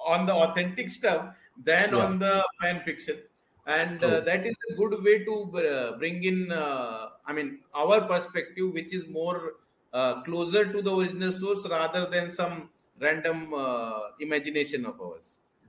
[0.05, 1.97] on the authentic stuff than yeah.
[1.97, 3.17] on the fan fiction
[3.65, 8.01] and uh, that is a good way to uh, bring in uh, i mean our
[8.01, 9.53] perspective which is more
[9.93, 15.25] uh, closer to the original source rather than some random uh, imagination of ours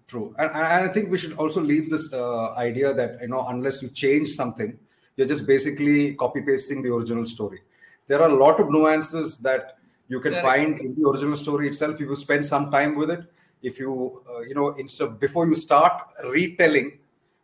[0.07, 3.47] true and, and, i think we should also leave this uh, idea that you know
[3.49, 4.79] unless you change something
[5.17, 7.61] you're just basically copy pasting the original story
[8.07, 11.95] there are a lot of nuances that you can find in the original story itself
[11.95, 13.21] if you spend some time with it
[13.63, 16.99] if you uh, you know instead before you start retelling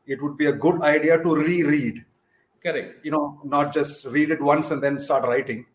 [0.07, 2.05] it would be a good idea to reread
[2.67, 3.05] Correct.
[3.05, 5.67] You know, not just read it once and then start writing.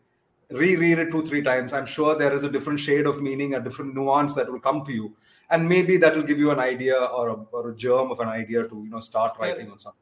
[0.50, 1.72] Reread it two, three times.
[1.72, 4.84] I'm sure there is a different shade of meaning, a different nuance that will come
[4.84, 5.16] to you,
[5.48, 8.28] and maybe that will give you an idea or a, or a germ of an
[8.28, 9.98] idea to you know start writing on something.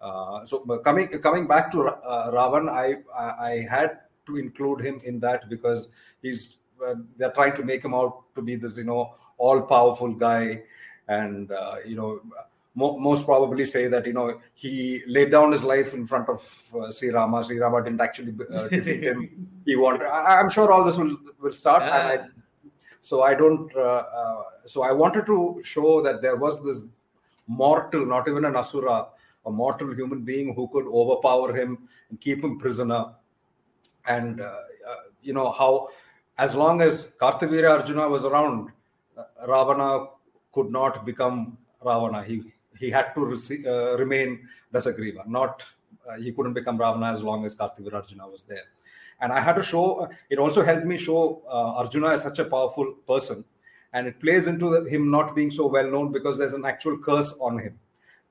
[0.00, 5.00] Uh, so coming coming back to uh, Ravan, I, I, I had to include him
[5.04, 5.88] in that because
[6.22, 6.56] he's
[6.86, 10.62] uh, they're trying to make him out to be this you know all powerful guy,
[11.08, 12.20] and uh, you know
[12.76, 16.74] mo- most probably say that you know he laid down his life in front of
[16.80, 17.42] uh, Sri Rama.
[17.42, 19.48] Sri Rama didn't actually uh, defeat him.
[19.66, 20.06] He wanted.
[20.06, 21.82] I, am sure all this will will start.
[21.82, 22.10] Yeah.
[22.10, 22.26] And I,
[23.00, 23.70] so I don't.
[24.64, 26.84] So I wanted to show that there was this
[27.48, 29.08] mortal, not even an asura,
[29.48, 33.06] a mortal human being who could overpower him and keep him prisoner.
[34.06, 35.88] And uh, uh, you know how,
[36.38, 38.70] as long as Kartavira Arjuna was around,
[39.16, 40.06] uh, Ravana
[40.52, 42.22] could not become Ravana.
[42.22, 42.42] He
[42.78, 45.26] he had to uh, remain Dasagriva.
[45.26, 45.66] Not
[46.22, 48.68] he couldn't become Ravana as long as Kartavira Arjuna was there.
[49.20, 50.08] And I had to show.
[50.30, 53.44] It also helped me show Arjuna as such a powerful person,
[53.92, 57.34] and it plays into him not being so well known because there's an actual curse
[57.40, 57.78] on him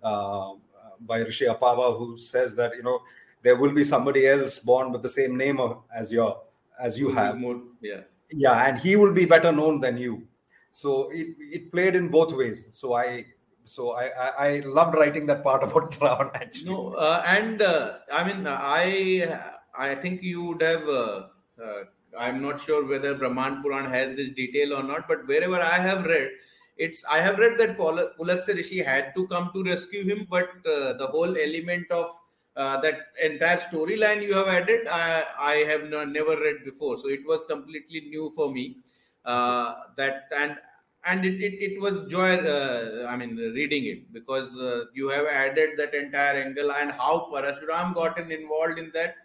[0.04, 0.54] uh,
[1.02, 3.02] by Rishi Apava, who says that you know
[3.44, 6.42] there will be somebody else born with the same name of, as your
[6.80, 7.38] as you have.
[7.38, 8.02] More, yeah.
[8.32, 10.28] Yeah, and he will be better known than you.
[10.72, 12.68] So it, it played in both ways.
[12.72, 13.26] So I
[13.64, 16.72] so I, I, I loved writing that part about Ravan actually.
[16.72, 19.40] No, uh, and uh, I mean, I
[19.78, 20.88] I think you would have.
[20.88, 21.28] Uh,
[21.64, 21.84] uh,
[22.18, 26.06] I'm not sure whether Brahman Puran has this detail or not, but wherever I have
[26.06, 26.30] read,
[26.78, 28.14] it's I have read that Pul-
[28.48, 32.10] Rishi had to come to rescue him, but uh, the whole element of
[32.56, 37.08] uh, that entire storyline you have added, I, I have no, never read before, so
[37.10, 38.78] it was completely new for me.
[39.26, 40.58] Uh, that and
[41.04, 45.26] and it, it, it was joy uh, i mean reading it because uh, you have
[45.26, 49.16] added that entire angle and how parashuram gotten involved in that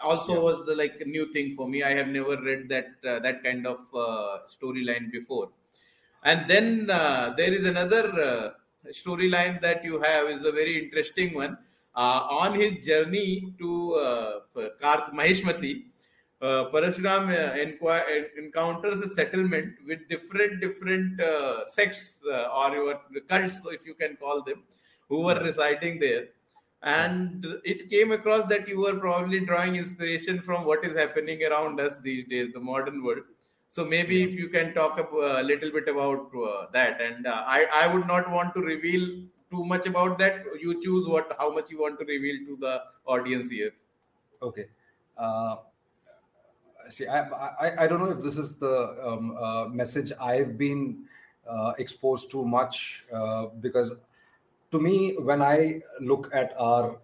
[0.00, 0.42] also Yeah.
[0.46, 3.42] was the like a new thing for me i have never read that uh, that
[3.42, 5.48] kind of uh, storyline before
[6.28, 11.34] and then uh, there is another uh, storyline that you have is a very interesting
[11.34, 11.56] one
[11.96, 14.40] uh, on his journey to uh,
[14.82, 15.84] Karth Maheshmati,
[16.40, 23.60] uh, Parashuram uh, encounters a settlement with different different uh, sects uh, or your cults,
[23.66, 24.62] if you can call them,
[25.08, 26.26] who were residing there.
[26.82, 31.80] And it came across that you were probably drawing inspiration from what is happening around
[31.80, 33.24] us these days, the modern world.
[33.68, 37.66] So maybe if you can talk a little bit about uh, that, and uh, I
[37.72, 39.06] I would not want to reveal
[39.50, 40.42] too much about that.
[40.60, 43.72] You choose what how much you want to reveal to the audience here.
[44.42, 44.66] Okay.
[45.16, 45.56] Uh,
[46.88, 47.20] see, I,
[47.66, 51.04] I I don't know if this is the um, uh, message I've been
[51.46, 53.92] uh, exposed to much uh, because
[54.70, 56.98] to me, when I look at our,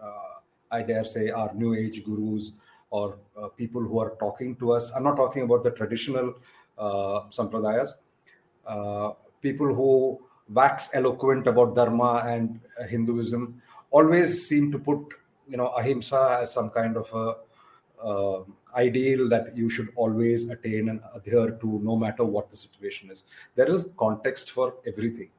[0.00, 0.38] uh,
[0.70, 2.52] I dare say, our new age gurus
[2.90, 6.34] or uh, people who are talking to us, I'm not talking about the traditional
[6.78, 7.94] uh, sampradayas,
[8.66, 14.98] uh, people who wax eloquent about dharma and Hinduism always seem to put,
[15.48, 18.42] you know, ahimsa as some kind of a uh,
[18.74, 23.24] ideal that you should always attain and adhere to no matter what the situation is.
[23.54, 25.30] There is context for everything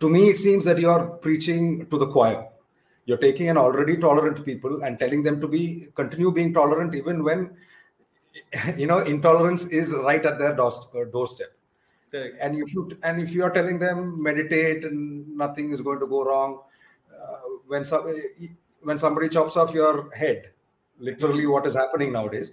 [0.00, 2.46] to me it seems that you're preaching to the choir
[3.06, 7.22] you're taking an already tolerant people and telling them to be continue being tolerant even
[7.22, 7.56] when
[8.76, 11.52] you know intolerance is right at their uh, doorstep
[12.10, 12.36] Correct.
[12.40, 16.06] and if you and if you are telling them meditate and nothing is going to
[16.06, 16.60] go wrong
[17.12, 18.14] uh, when some
[18.82, 20.50] when somebody chops off your head
[20.98, 22.52] literally what is happening nowadays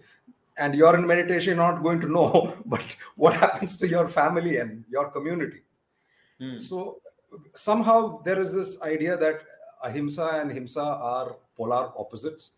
[0.58, 4.58] and you're in meditation you're not going to know but what happens to your family
[4.58, 5.62] and your community
[6.42, 6.58] Hmm.
[6.58, 7.00] so
[7.54, 9.42] somehow there is this idea that
[9.84, 12.52] ahimsa and himsa are polar opposites,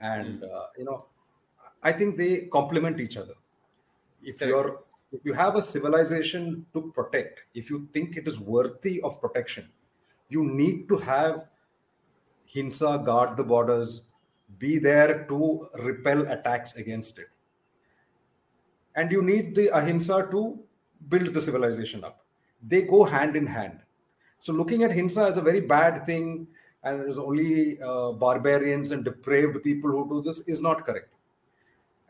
[0.00, 1.06] and uh, you know,
[1.82, 3.34] I think they complement each other.
[4.22, 4.50] If Correct.
[4.50, 4.80] you're
[5.12, 9.68] if you have a civilization to protect, if you think it is worthy of protection,
[10.28, 11.48] you need to have
[12.54, 14.02] hinsa guard the borders,
[14.58, 17.28] be there to repel attacks against it,
[18.96, 20.58] and you need the ahimsa to
[21.08, 22.22] build the civilization up
[22.62, 23.81] they go hand in hand.
[24.42, 26.48] So looking at Hinsa as a very bad thing
[26.82, 31.14] and it is only uh, barbarians and depraved people who do this is not correct.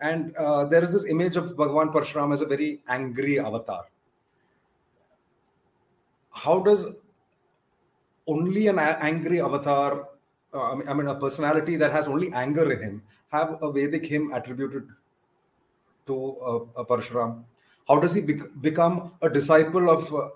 [0.01, 3.85] And uh, there is this image of Bhagwan Parshuram as a very angry avatar.
[6.31, 6.87] How does
[8.27, 10.09] only an angry avatar,
[10.55, 14.33] uh, I, mean, a personality that has only anger in him, have a Vedic hymn
[14.33, 14.89] attributed
[16.07, 17.45] to uh, a Parshuram?
[17.87, 20.31] How does he bec- become a disciple of uh,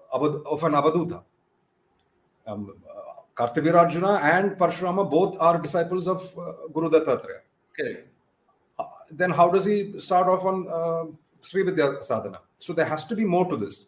[0.45, 1.23] of an Avadhuta?
[2.47, 7.41] Um, uh, Kartavirarjuna and Parshurama both are disciples of uh, Guru Dattatreya.
[7.77, 8.09] Correct.
[8.79, 11.05] Uh, then how does he start off on uh,
[11.43, 12.41] Sri Vidya Sadhana?
[12.59, 13.87] So there has to be more to this.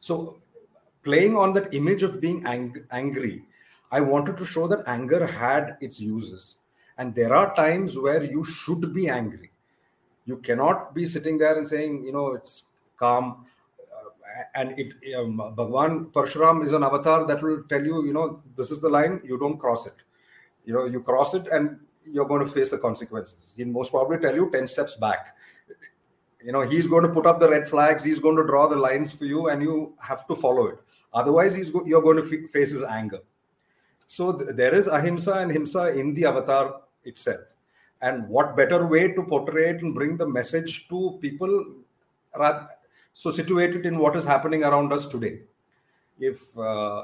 [0.00, 0.38] So
[1.02, 3.44] playing on that image of being ang- angry,
[3.90, 6.56] I wanted to show that anger had its uses.
[6.96, 9.50] And there are times where you should be angry.
[10.26, 12.64] You cannot be sitting there and saying, you know, it's
[12.96, 13.46] calm
[14.54, 18.70] and it um, Bhagwan Parshuram is an avatar that will tell you, you know, this
[18.70, 19.94] is the line, you don't cross it.
[20.64, 23.54] You know, you cross it and you're going to face the consequences.
[23.56, 25.36] He'll most probably tell you 10 steps back.
[26.44, 28.76] You know, he's going to put up the red flags, he's going to draw the
[28.76, 30.78] lines for you, and you have to follow it.
[31.12, 33.20] Otherwise, he's go- you're going to f- face his anger.
[34.06, 37.54] So th- there is ahimsa and himsa in the avatar itself.
[38.00, 41.74] And what better way to portray it and bring the message to people
[42.36, 42.68] rather,
[43.20, 45.40] so situated in what is happening around us today.
[46.20, 47.02] If uh,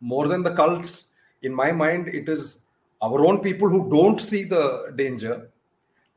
[0.00, 1.10] more than the cults
[1.42, 2.58] in my mind it is
[3.00, 5.50] our own people who don't see the danger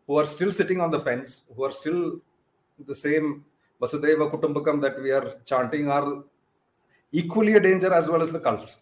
[0.07, 2.19] who are still sitting on the fence who are still
[2.91, 3.27] the same
[3.81, 6.23] vasudeva kutumbakam that we are chanting are
[7.11, 8.79] equally a danger as well as the cults.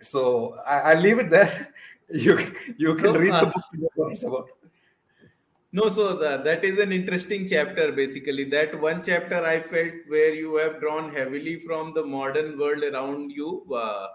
[0.00, 1.54] So i, I leave it there.
[2.26, 2.34] You
[2.82, 4.22] you can no, read uh, the book.
[4.28, 4.48] about
[5.72, 8.44] no, so the, that is an interesting chapter basically.
[8.44, 13.30] That one chapter I felt where you have drawn heavily from the modern world around
[13.32, 13.66] you.
[13.72, 14.08] Uh,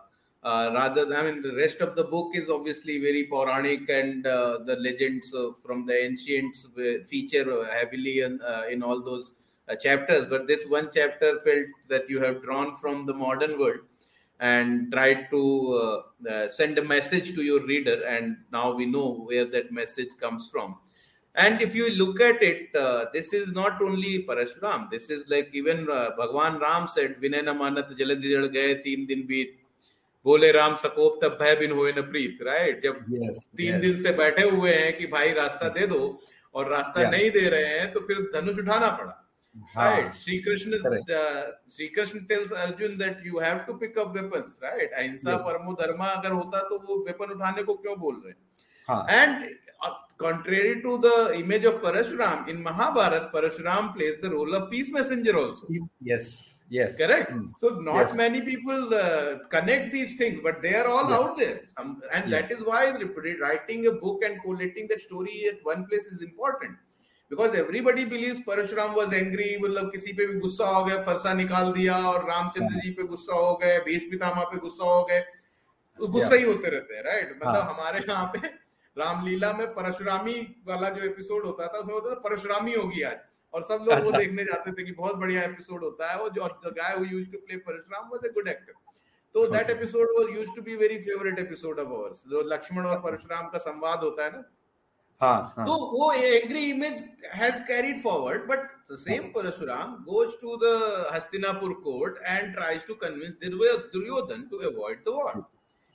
[0.43, 4.27] uh, rather than, I mean, the rest of the book is obviously very Puranic and
[4.27, 6.67] uh, the legends from the ancients
[7.07, 9.33] feature heavily in, uh, in all those
[9.69, 10.27] uh, chapters.
[10.27, 13.81] But this one chapter felt that you have drawn from the modern world
[14.39, 18.03] and tried to uh, send a message to your reader.
[18.03, 20.77] And now we know where that message comes from
[21.35, 25.49] and if you look at it uh, this is not only parashuram this is like
[25.53, 29.59] even uh, bhagwan ram said vinay na manat jaladi jad gaye teen din beet
[30.25, 33.81] बोले राम सकोप तब भय बिन हुए न प्रीत right जब yes, तीन yes.
[33.81, 35.99] दिन से बैठे हुए हैं कि भाई रास्ता दे दो
[36.55, 37.11] और रास्ता yeah.
[37.11, 39.15] नहीं दे रहे हैं तो फिर धनुष उठाना पड़ा
[39.77, 40.13] right?
[40.15, 40.77] Shri Krishna
[41.71, 46.07] Shri Krishna tells Arjun that you have to pick up weapons right अहिंसा परमो धर्मा
[46.11, 49.45] अगर होता तो वो वेपन उठाने को क्यों बोल रहे हैं and
[50.17, 55.37] contrary to the image of Parashuram, in Mahabharat, Parashuram plays the role of peace messenger
[55.37, 55.67] also.
[56.01, 56.97] Yes, yes.
[56.97, 57.31] Correct.
[57.31, 57.51] Mm.
[57.57, 58.15] So, not yes.
[58.17, 61.15] many people uh, connect these things, but they are all yeah.
[61.17, 61.61] out there.
[61.77, 62.41] Some, and yeah.
[62.41, 62.95] that is why
[63.41, 66.77] writing a book and collating that story at one place is important.
[67.31, 71.71] Because everybody believe Parashuram was angry मतलब किसी पे भी गुस्सा हो गया फरसा निकाल
[71.73, 75.23] दिया और रामचंद्र जी पे गुस्सा हो गए भीष पितामा पे गुस्सा हो गए
[75.99, 78.51] गुस्सा ही होते रहते हैं राइट मतलब हमारे यहाँ पे
[78.97, 83.17] रामलीला में परशुरामी वाला जो एपिसोड होता था उसमें होता था परशुरामी होगी आज।
[83.53, 86.29] और सब लोग अच्छा। वो देखने जाते थे कि बहुत बढ़िया एपिसोड होता है वो
[86.29, 88.73] जो guy who used to play Parashuram was a good actor
[89.35, 92.99] तो that episode was used to be very favourite episode of ours जो लक्ष्मण और
[92.99, 94.43] परशुराम का संवाद होता है ना।
[95.21, 95.65] हाँ, हाँ.
[95.65, 97.03] तो वो angry image
[97.33, 98.59] has carried forward but
[98.91, 104.99] the same Parashuram goes to the Hastinapur court and tries to convince Duryodhan to avoid
[104.99, 105.43] the war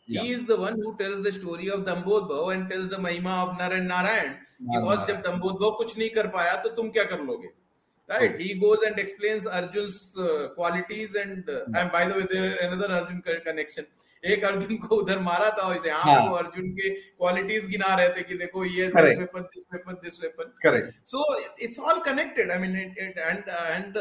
[0.08, 0.22] yeah.
[0.22, 3.58] he is the one who tells the story of Dambodhva and tells the Mahima of
[3.58, 4.36] Nar and Narayan
[4.74, 7.50] because जब Dambodhva कुछ नहीं कर पाया तो तुम क्या कर लोगे
[8.08, 11.80] right so, he goes and explains Arjun's uh, qualities and uh, yeah.
[11.80, 13.86] and by the way there another Arjun connection
[14.24, 16.28] एक अर्जुन को उधर मारा था और यहाँ हाँ.
[16.28, 20.20] वो अर्जुन के क्वालिटीज गिना रहे थे कि देखो ये this weapon this weapon this
[20.22, 21.24] weapon correct so
[21.62, 23.98] it's all connected I mean it and and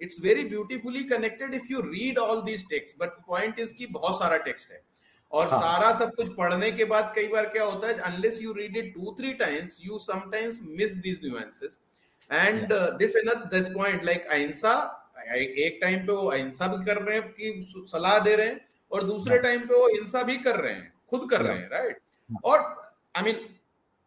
[0.00, 4.18] it's very beautifully connected if you read all these text but point is की बहुत
[4.18, 4.82] सारा टेक्स्ट है
[5.32, 5.60] और हाँ.
[5.60, 8.94] सारा सब कुछ पढ़ने के बाद कई बार क्या होता है unless you read it
[8.94, 11.78] two three times you sometimes miss this nuances
[12.30, 13.14] and this
[13.50, 14.74] this point like ahimsa
[15.28, 18.60] एक टाइम पे वो अहिंसा भी कर रहे हैं कि सलाह दे रहे हैं
[18.92, 21.68] और दूसरे टाइम हाँ। पे वो हिंसा भी कर रहे हैं खुद कर रहे हैं
[21.70, 21.98] राइट
[22.30, 22.60] हाँ। और
[23.16, 23.46] I mean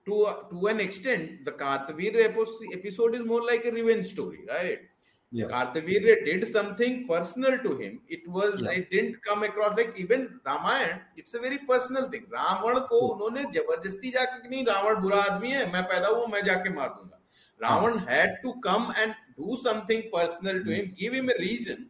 [0.07, 4.89] to to an extent the Kartavirya episode is more like a revenge story right
[5.31, 5.45] yeah.
[5.45, 8.01] Kartavirya did something personal to him.
[8.07, 8.71] It was yeah.
[8.71, 10.99] it didn't come across like even Ramayan.
[11.15, 12.25] It's a very personal thing.
[12.33, 16.73] Ravan को उन्होंने ज़बरदस्ती जाके नहीं रावण बुरा आदमी है मैं पैदा हुआ मैं जाके
[16.75, 17.17] मार दूँगा
[17.61, 21.89] Ravan had to come and do something personal to him, give him a reason,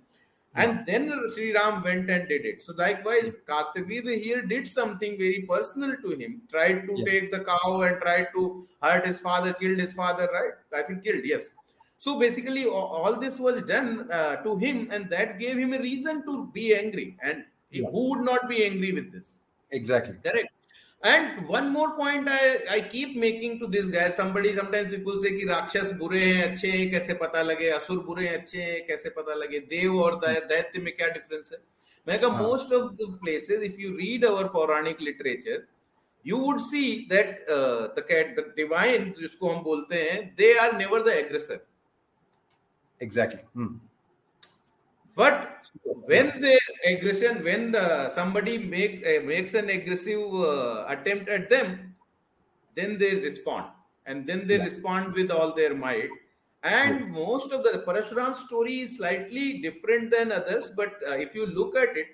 [0.53, 2.61] and then Sri Ram went and did it.
[2.61, 6.41] So likewise, Kartavir here did something very personal to him.
[6.49, 7.05] Tried to yeah.
[7.05, 10.27] take the cow and tried to hurt his father, killed his father.
[10.33, 10.51] Right?
[10.77, 11.23] I think killed.
[11.23, 11.51] Yes.
[12.00, 16.24] So basically, all this was done uh, to him, and that gave him a reason
[16.26, 17.16] to be angry.
[17.22, 17.88] And yeah.
[17.90, 19.38] who would not be angry with this?
[19.70, 20.16] Exactly.
[20.22, 20.50] Correct.
[21.02, 24.11] And one more point I, I keep making to this guy.
[24.11, 28.26] Somebody sometimes people say कि राक्षस बुरे हैं अच्छे हैं कैसे पता लगे असुर बुरे
[28.28, 31.59] हैं अच्छे हैं कैसे पता लगे देव और दैत्य में क्या डिफरेंस है
[32.07, 35.66] Mega, uh, most of the places, if you read our Puranic literature,
[36.22, 40.72] you would see that uh, the cat, the divine, जिसको हम बोलते हैं, they are
[40.78, 41.61] never the aggressor.
[43.01, 43.41] Exactly.
[43.53, 43.75] Hmm.
[45.15, 45.69] But
[46.05, 51.95] when the aggression, when the somebody make uh, makes an aggressive uh, attempt at them,
[52.75, 53.65] then they respond,
[54.05, 54.63] and then they yeah.
[54.63, 56.09] respond with all their might.
[56.63, 57.07] And yeah.
[57.07, 61.75] most of the Parashuram story is slightly different than others, but uh, if you look
[61.75, 62.07] at it,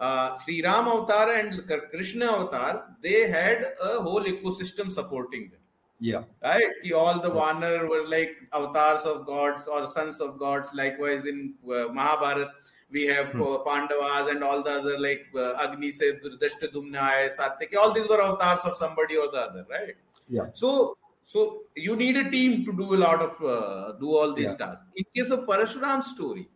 [0.00, 5.61] uh, Sri Ram Avatar and Krishna Avatar, they had a whole ecosystem supporting them.
[6.02, 6.24] Yeah.
[6.42, 6.64] Right?
[6.96, 10.70] All the Vanar were like avatars of gods or sons of gods.
[10.74, 12.50] Likewise, in uh, Mahabharata,
[12.90, 13.42] we have hmm.
[13.42, 17.76] Uh, Pandavas and all the other like uh, Agni se Dhrishtadyumna, Satyaki.
[17.76, 19.94] All these were avatars of somebody or the other, right?
[20.28, 20.48] Yeah.
[20.54, 24.56] So, so you need a team to do a lot of uh, do all these
[24.58, 24.66] yeah.
[24.66, 24.84] tasks.
[24.96, 26.48] In case of Parashuram's story,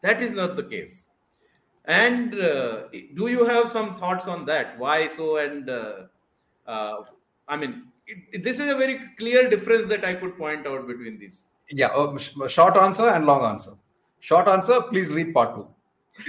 [0.00, 1.06] that is not the case.
[1.84, 4.76] And uh, do you have some thoughts on that?
[4.80, 5.36] Why so?
[5.36, 5.92] And uh,
[6.66, 7.04] uh,
[7.48, 7.84] I mean,
[8.32, 11.42] it, this is a very clear difference that I could point out between these.
[11.70, 13.72] Yeah, uh, short answer and long answer.
[14.20, 15.68] Short answer, please read part two.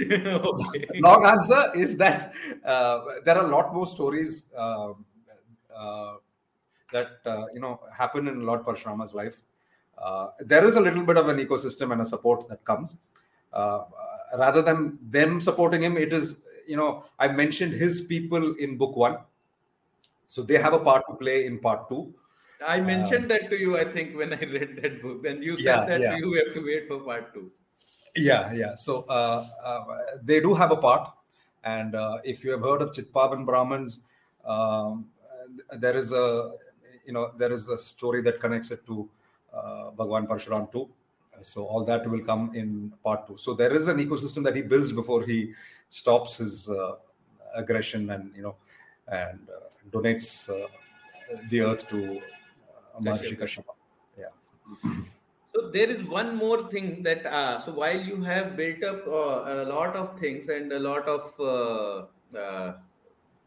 [0.00, 0.86] okay.
[1.00, 2.32] Long answer is that
[2.64, 4.92] uh, there are a lot more stories uh,
[5.76, 6.14] uh
[6.92, 9.42] that uh, you know happen in Lord Parshurama's life.
[9.98, 12.96] Uh, there is a little bit of an ecosystem and a support that comes.
[14.38, 18.96] rather than them supporting him, it is you know I mentioned his people in book
[18.96, 19.18] one
[20.32, 22.14] so they have a part to play in part two.
[22.66, 25.26] I mentioned uh, that to you, I think, when I read that book.
[25.26, 26.16] And you said yeah, that yeah.
[26.16, 27.50] you have to wait for part two.
[28.16, 28.74] Yeah, yeah.
[28.74, 29.84] So uh, uh,
[30.22, 31.10] they do have a part.
[31.64, 34.00] And uh, if you have heard of Chitpavan Brahmins,
[34.46, 35.04] um,
[35.76, 36.52] there is a
[37.04, 39.10] you know there is a story that connects it to
[39.52, 40.88] uh, Bhagwan Parshuram too.
[41.42, 43.36] So all that will come in part two.
[43.36, 45.52] So there is an ecosystem that he builds before he
[45.90, 46.92] stops his uh,
[47.54, 48.56] aggression and you know
[49.08, 50.67] and uh, donates uh,
[51.49, 53.73] the earth to uh, Maharishi Kashyapa.
[54.17, 54.33] Yeah.
[55.53, 59.63] So there is one more thing that uh, so while you have built up uh,
[59.63, 62.73] a lot of things and a lot of uh, uh,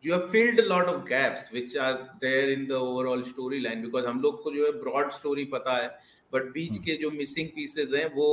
[0.00, 4.06] you have filled a lot of gaps which are there in the overall storyline because
[4.06, 5.90] हम लोग को जो है broad story पता है
[6.32, 8.28] but बीच के जो missing pieces हैं वो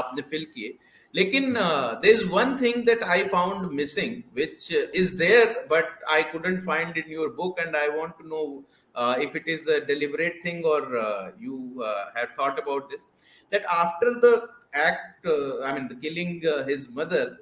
[0.00, 0.76] आपने fill किए
[1.14, 6.64] लेकिन there is one thing that I found missing which is there but I couldn't
[6.66, 8.42] find in your book and I want to know
[8.96, 13.02] if it is a deliberate thing or uh, you uh, have thought about this
[13.50, 17.38] that after the act uh, i mean the killing his mother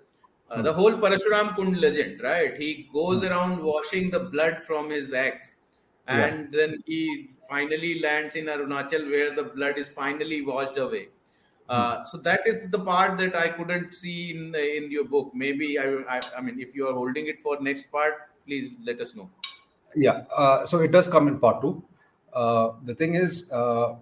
[0.51, 0.63] mm.
[0.63, 3.31] the whole parashuram kund legend right he goes mm.
[3.31, 5.55] around washing the blood from his axe
[6.07, 6.59] and yeah.
[6.59, 11.09] then he finally lands in arunachal where the blood is finally washed away
[11.70, 15.32] uh, so that is the part that I couldn't see in in your book.
[15.36, 18.16] Maybe I, I, I mean, if you are holding it for next part,
[18.46, 19.30] please let us know.
[19.96, 21.84] Yeah, uh, so it does come in part two.
[22.34, 23.96] Uh, the thing is, uh,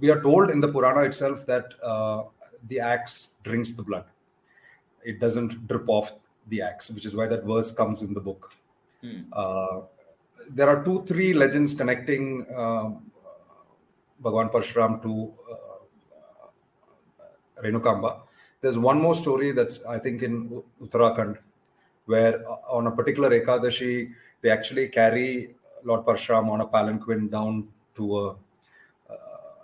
[0.00, 2.24] we are told in the Purana itself that uh,
[2.66, 4.04] the axe drinks the blood.
[5.04, 6.12] It doesn't drip off
[6.48, 8.52] the axe, which is why that verse comes in the book.
[9.00, 9.30] Hmm.
[10.50, 12.44] there are two, three legends connecting
[14.20, 15.32] Bhagwan Parshuram to
[17.62, 18.20] Renukamba.
[18.60, 21.38] There's one more story that's I think in Uttarakhand,
[22.06, 25.54] where uh, on a particular Ekadashi they actually carry
[25.84, 28.36] Lord Parshuram on a palanquin down to a uh,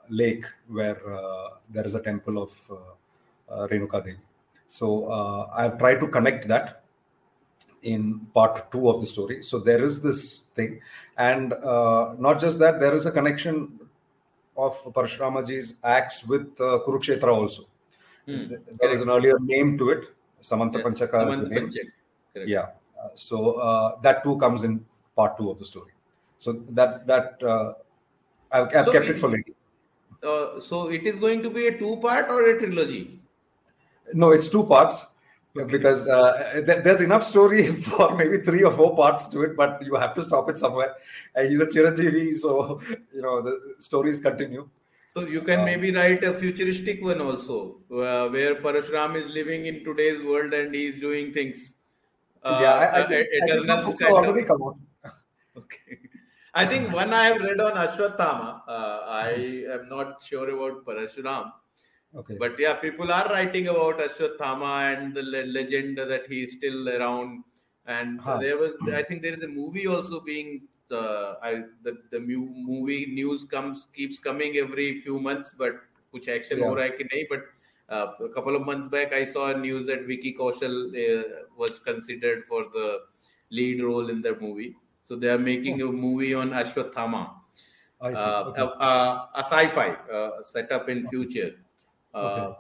[0.09, 4.19] lake where uh, there is a temple of uh, uh Renuka Devi.
[4.67, 6.83] So uh, I've tried to connect that
[7.83, 9.43] in part two of the story.
[9.43, 10.81] So there is this thing,
[11.19, 11.51] and
[12.19, 13.79] not just that, there is a connection
[14.57, 17.67] of Parshuramaji's acts with Kurukshetra also.
[18.27, 20.07] There is an earlier name to it.
[20.43, 20.83] Samanta yeah.
[20.83, 21.71] Panchaka Samanta is the name.
[21.71, 22.49] Panchak.
[22.49, 22.61] Yeah.
[23.03, 24.85] Uh, so uh, that too comes in
[25.17, 25.93] part two of the story.
[26.39, 27.75] So that that uh,
[28.51, 29.53] I've, I've so kept it, it for later.
[30.23, 33.21] Uh, so it is going to be a two-part or a trilogy?
[34.15, 35.07] No, it's two parts
[35.55, 39.83] because uh, th- there's enough story for maybe three or four parts to it, but
[39.85, 40.95] you have to stop it somewhere.
[41.35, 42.81] And he's a Chiranjeevi, so
[43.15, 44.69] you know the stories continue.
[45.15, 49.67] So you can um, maybe write a futuristic one also, uh, where Parashuram is living
[49.67, 51.75] in today's world and he is doing things.
[52.43, 54.77] Uh, yeah, I, I think, I think some books already come out.
[55.57, 55.99] okay.
[56.53, 58.63] I think one I have read on Ashwatthama.
[58.67, 61.53] Uh, I am not sure about Parashuram.
[62.17, 62.35] Okay.
[62.37, 66.89] But yeah, people are writing about Ashwatthama and the le- legend that he is still
[66.89, 67.45] around.
[67.87, 68.39] And huh.
[68.39, 73.08] there was, I think, there is a movie also being uh, I, the the movie
[73.08, 75.74] news comes keeps coming every few months, but
[76.14, 76.68] कुछ action yeah.
[76.68, 77.42] हो रहा है कि नहीं but
[77.90, 81.24] uh, a couple of months back, I saw a news that Vicky Kaushal uh,
[81.58, 83.00] was considered for the
[83.50, 84.76] lead role in the movie.
[85.02, 85.90] So they are making oh.
[85.90, 87.32] a movie on Ashwathama,
[88.00, 88.62] uh, okay.
[88.62, 91.56] a, a, a, sci-fi uh, setup in future.
[92.14, 92.58] Uh, okay.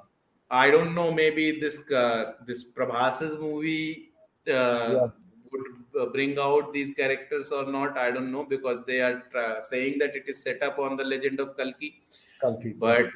[0.49, 1.11] I don't know.
[1.11, 4.09] Maybe this uh, this Prabhas's movie
[4.45, 5.07] yeah.
[5.51, 5.82] would
[6.12, 7.96] bring out these characters or not.
[7.98, 11.04] I don't know because they are tra- saying that it is set up on the
[11.04, 12.02] Legend of Kalki.
[12.40, 12.72] Kalki.
[12.72, 13.10] But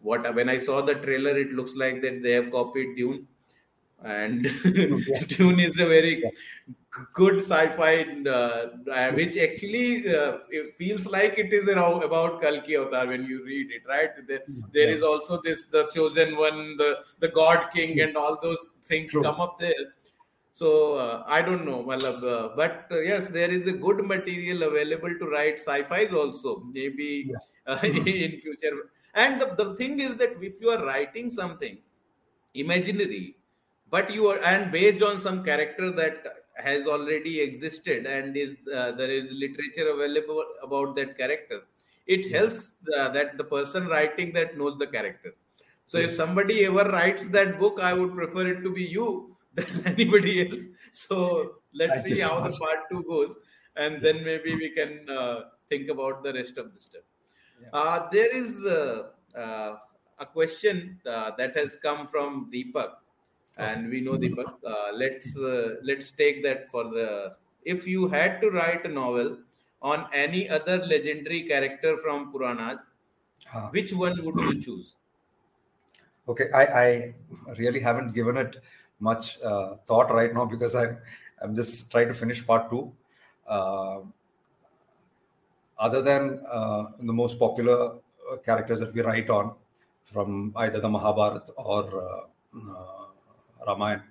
[0.00, 3.26] what when I saw the trailer, it looks like that they have copied Dune,
[4.04, 4.42] and
[5.28, 6.22] Dune is a very
[7.12, 10.38] good sci-fi, uh, which actually uh,
[10.76, 14.10] feels like it is around, about Kalki Avatar when you read it, right?
[14.26, 14.40] There,
[14.72, 19.10] there is also this the chosen one, the the God King, and all those things
[19.10, 19.22] True.
[19.22, 19.74] come up there.
[20.58, 25.14] So uh, I don't know, uh, but uh, yes, there is a good material available
[25.20, 26.62] to write sci-fis also.
[26.72, 27.36] Maybe yeah.
[27.68, 31.76] Uh, in future and the, the thing is that if you are writing something
[32.54, 33.36] imaginary
[33.90, 38.92] but you are and based on some character that has already existed and is uh,
[38.92, 41.60] there is literature available about that character
[42.06, 45.34] it helps the, that the person writing that knows the character
[45.84, 46.08] so yes.
[46.08, 50.48] if somebody ever writes that book i would prefer it to be you than anybody
[50.48, 53.36] else so let's Thank see how the part two goes
[53.76, 57.02] and then maybe we can uh, think about the rest of the stuff
[57.72, 59.04] uh, there is uh,
[59.36, 59.76] uh,
[60.18, 62.90] a question that has come from Deepak,
[63.56, 64.52] and we know Deepak.
[64.94, 65.36] let's
[65.82, 67.36] let's take that for the.
[67.64, 69.38] If you had to write a novel
[69.82, 72.86] on any other legendary character from Puranas,
[73.44, 73.68] huh.
[73.70, 74.94] which one would you choose?
[76.28, 77.14] Okay, I, I
[77.58, 78.56] really haven't given it
[79.00, 80.98] much uh, thought right now because I'm
[81.42, 82.92] I'm just trying to finish part two.
[83.46, 84.00] Uh,
[85.78, 89.54] other than uh, the most popular uh, characters that we write on
[90.02, 94.02] from either the Mahabharata or uh, Ramayana,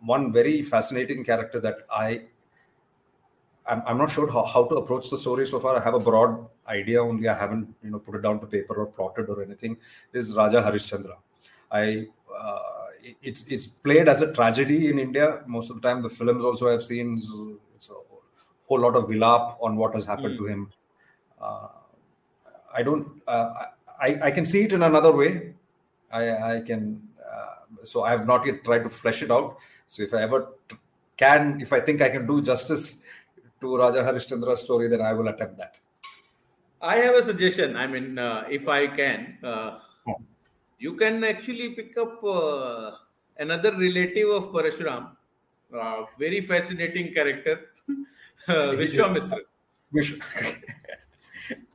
[0.00, 2.22] one very fascinating character that I
[3.68, 5.76] I'm, I'm not sure how, how to approach the story so far.
[5.76, 7.28] I have a broad idea only.
[7.28, 9.76] I haven't, you know, put it down to paper or plotted or anything.
[10.12, 11.16] Is Raja Harishchandra.
[11.70, 12.06] I
[12.36, 12.58] uh,
[13.22, 16.00] it's it's played as a tragedy in India most of the time.
[16.00, 17.16] The films also I've seen
[17.74, 17.94] it's a
[18.66, 20.38] whole lot of vilap on what has happened mm.
[20.38, 20.72] to him.
[21.40, 21.68] Uh,
[22.74, 23.22] I don't.
[23.26, 23.50] Uh,
[24.00, 25.54] I I can see it in another way.
[26.12, 27.02] I I can.
[27.20, 29.58] Uh, so I have not yet tried to flesh it out.
[29.86, 30.48] So if I ever
[31.16, 32.98] can, if I think I can do justice
[33.60, 35.76] to Raja Harishchandra's story, then I will attempt that.
[36.82, 37.76] I have a suggestion.
[37.76, 39.78] I mean, uh, if I can, uh.
[40.78, 42.92] You can actually pick up uh,
[43.38, 45.10] another relative of Parashuram.
[45.76, 47.60] Uh, very fascinating character
[48.48, 49.40] Vishwamitra.
[49.92, 50.18] Vish-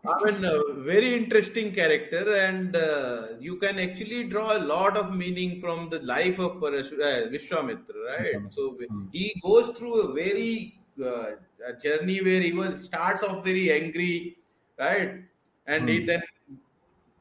[0.03, 5.15] I mean, a very interesting character, and uh, you can actually draw a lot of
[5.15, 8.35] meaning from the life of Parashu- uh, Vishwamitra, right?
[8.35, 8.47] Mm-hmm.
[8.49, 9.05] So mm-hmm.
[9.11, 11.35] he goes through a very uh,
[11.67, 14.37] a journey where he was starts off very angry,
[14.79, 15.21] right?
[15.67, 15.87] And mm-hmm.
[15.87, 16.23] he then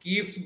[0.01, 0.39] keeps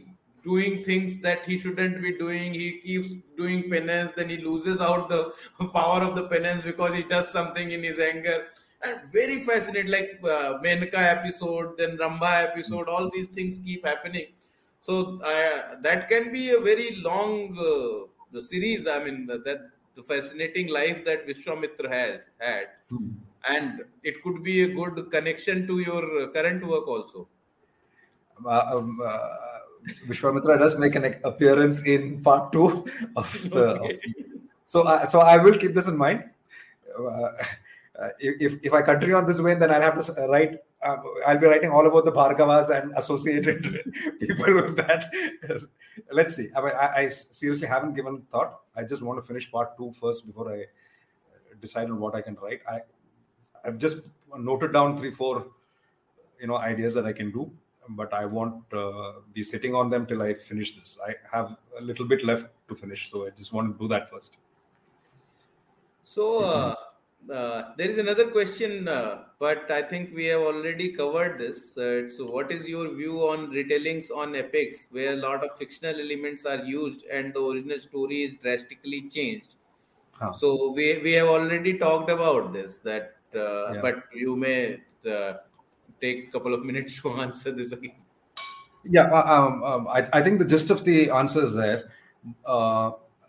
[0.44, 2.54] doing things that he shouldn't be doing.
[2.54, 5.32] He keeps doing penance, then he loses out the
[5.74, 8.46] power of the penance because he does something in his anger.
[8.82, 14.26] And very fascinating like uh, Menka episode then Rambha episode all these things keep happening.
[14.82, 18.86] So uh, that can be a very long uh, series.
[18.86, 22.66] I mean that the fascinating life that Vishwamitra has had.
[22.90, 23.12] Hmm.
[23.46, 27.28] and it could be a good connection to your current work also.
[28.44, 29.53] Uh, um, uh,
[30.06, 33.80] Vishwamitra does make an appearance in part two of the.
[33.80, 33.94] Okay.
[33.94, 34.00] Of,
[34.64, 36.24] so, uh, so I will keep this in mind.
[36.98, 37.28] Uh,
[37.96, 40.58] uh, if if I continue on this way, then I'll have to write.
[40.82, 43.62] Uh, I'll be writing all about the Bhargavas and associated
[44.20, 45.12] people with that.
[46.12, 46.48] Let's see.
[46.56, 48.60] I mean, I, I, seriously haven't given thought.
[48.74, 50.64] I just want to finish part two first before I
[51.60, 52.60] decide on what I can write.
[52.68, 52.80] I
[53.64, 53.98] I've just
[54.36, 55.46] noted down three, four,
[56.40, 57.50] you know, ideas that I can do,
[57.90, 60.98] but I won't uh, be sitting on them till I finish this.
[61.06, 64.10] I have a little bit left to finish, so I just want to do that
[64.10, 64.38] first.
[66.04, 66.44] So.
[66.44, 66.74] Uh
[67.32, 71.76] uh, there is another question, uh, but I think we have already covered this.
[71.76, 75.98] Uh, so, what is your view on retellings on epics, where a lot of fictional
[75.98, 79.54] elements are used and the original story is drastically changed?
[80.12, 80.32] Huh.
[80.32, 82.78] So, we we have already talked about this.
[82.78, 83.80] That, uh, yeah.
[83.80, 84.80] but you may
[85.10, 85.34] uh,
[86.00, 87.96] take a couple of minutes to answer this again.
[88.84, 91.90] Yeah, um, um, I, I, think the gist of the answer is there.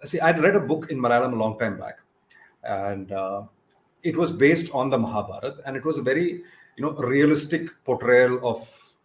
[0.04, 2.00] see, I'd read a book in Malayalam a long time back,
[2.64, 3.10] and
[4.06, 6.44] it was based on the Mahabharata, and it was a very
[6.76, 8.60] you know realistic portrayal of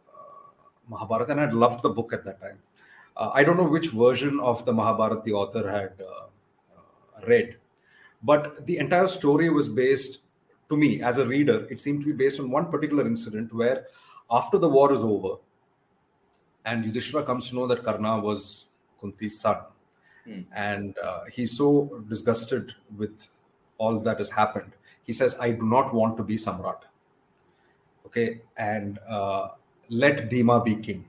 [0.09, 0.51] uh,
[0.89, 2.59] Mahabharata, and I loved the book at that time.
[3.17, 6.27] Uh, I don't know which version of the Mahabharata the author had uh,
[6.77, 7.57] uh, read,
[8.23, 10.21] but the entire story was based,
[10.71, 13.87] to me as a reader, it seemed to be based on one particular incident where,
[14.31, 15.37] after the war is over,
[16.65, 18.67] and Yudhishthira comes to know that Karna was
[19.03, 19.57] Kunti's son,
[20.27, 20.41] Hmm.
[20.55, 23.27] and uh, he's so disgusted with
[23.79, 24.73] all that has happened.
[25.03, 26.83] He says, "I do not want to be Samrat."
[28.07, 29.49] Okay, and uh,
[29.89, 31.07] let Bhima be king.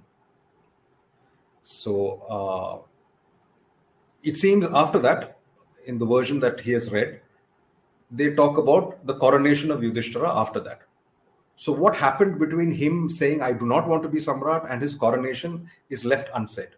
[1.64, 2.88] So uh,
[4.24, 5.38] it seems after that,
[5.88, 7.20] in the version that he has read,
[8.12, 10.82] they talk about the coronation of Yudhishthira after that.
[11.56, 14.96] So what happened between him saying I do not want to be Samrat and his
[14.96, 16.70] coronation is left unsaid.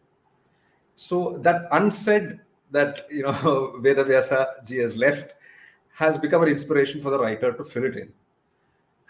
[0.95, 2.39] So that unsaid
[2.71, 5.33] that you know Veda Vyasa ji has left
[5.93, 8.11] has become an inspiration for the writer to fill it in.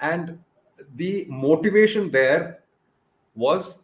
[0.01, 0.38] And
[0.95, 2.59] the motivation there
[3.36, 3.84] was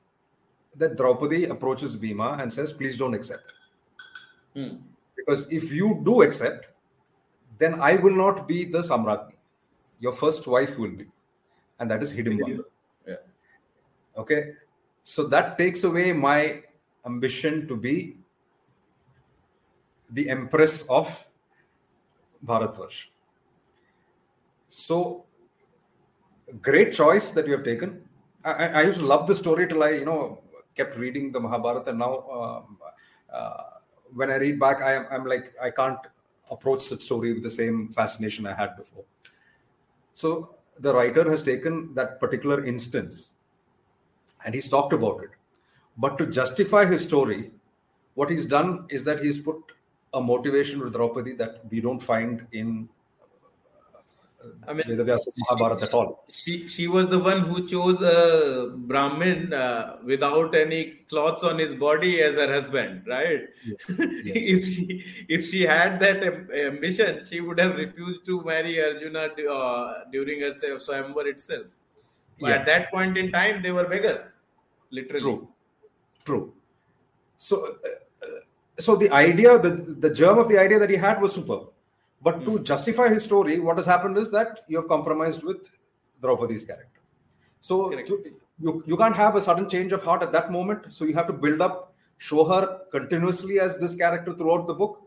[0.76, 3.52] that Draupadi approaches Bhima and says, please don't accept.
[4.54, 4.76] Hmm.
[5.16, 6.70] Because if you do accept,
[7.60, 9.34] then I will not be the Samratni.
[9.99, 11.05] Your first wife will be.
[11.80, 12.64] And that is Hidimba.
[13.07, 13.16] Yeah.
[14.18, 14.53] Okay.
[15.03, 16.64] So that takes away my
[17.05, 18.18] ambition to be
[20.12, 21.26] the empress of
[22.45, 23.05] Bharatvarsh.
[24.68, 25.26] So
[26.62, 28.01] great choice that you have taken.
[28.43, 30.41] I, I- I used to love the story till I, you know,
[30.76, 31.89] kept reading the Mahabharata.
[31.89, 32.78] And now, um,
[33.32, 33.64] uh,
[34.14, 35.99] when I read back, I am I'm like I can't
[36.52, 39.04] approach the story with the same fascination I had before.
[40.14, 43.30] So the writer has taken that particular instance,
[44.45, 45.30] and he's talked about it.
[45.97, 47.52] But to justify his story,
[48.16, 49.58] what he's done is that he's put
[50.14, 52.89] a motivation with Draupadi that we don't find in
[54.68, 56.26] Vedavyasa Mahabharata at all.
[56.32, 61.76] she she was the one who chose a Brahmin uh, without any cloths on his
[61.76, 63.42] body as her husband, right?
[63.88, 66.24] if she if she had that
[66.54, 71.66] ambition, she would have refused to marry Arjuna uh, during her Swayamvar itself.
[72.38, 72.50] Yeah.
[72.52, 74.40] At that point in time, they were beggars,
[74.92, 75.20] literally.
[75.20, 75.50] True,
[76.24, 76.54] true.
[77.38, 78.40] So, uh, uh,
[78.80, 81.68] so the idea, the the germ of the idea that he had was superb,
[82.22, 82.63] but to Hmm.
[82.63, 85.70] justify his story, what has happened is that you have compromised with
[86.22, 87.01] Draupadi's character.
[87.61, 90.91] So to- you you can't have a sudden change of heart at that moment.
[90.93, 95.01] So you have to build up, show her continuously as this character throughout the book.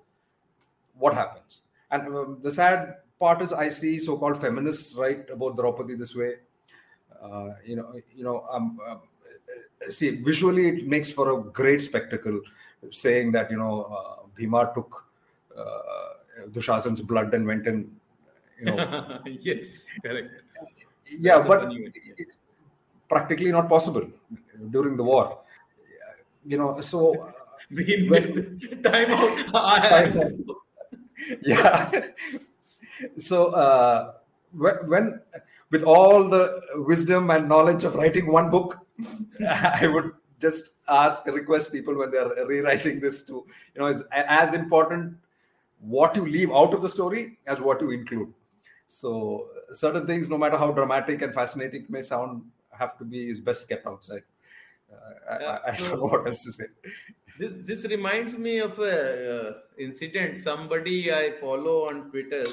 [0.99, 1.61] What happens?
[1.91, 6.37] And um, the sad part is, I see so-called feminists write about Draupadi this way.
[7.23, 9.01] Uh, you know, you know, um, um,
[9.89, 12.41] see visually it makes for a great spectacle
[12.91, 15.05] saying that you know uh, bhima took
[15.57, 16.15] uh,
[16.51, 17.91] dushasan's blood and went and
[18.59, 20.31] you know yes, correct.
[21.19, 22.15] yeah That's but funny one, yeah.
[22.19, 22.37] it's
[23.09, 24.07] practically not possible
[24.71, 25.41] during the war
[26.47, 27.31] you know so uh,
[27.75, 29.37] Being When- time out.
[29.89, 30.33] Time out.
[31.43, 31.91] yeah
[33.19, 34.13] so uh,
[34.53, 35.21] when, when
[35.71, 38.79] with all the wisdom and knowledge of writing one book
[39.81, 44.55] i would just ask request people when they're rewriting this to you know it's as
[44.55, 45.17] important
[45.83, 48.33] what you leave out of the story as what you include
[48.87, 53.29] so certain things no matter how dramatic and fascinating it may sound have to be
[53.29, 54.23] is best kept outside
[54.93, 56.67] uh, I, Yeah, I, I don't know what else to say
[57.39, 58.97] This this reminds me of a
[59.35, 60.41] uh, incident.
[60.41, 62.45] Somebody I follow on Twitter.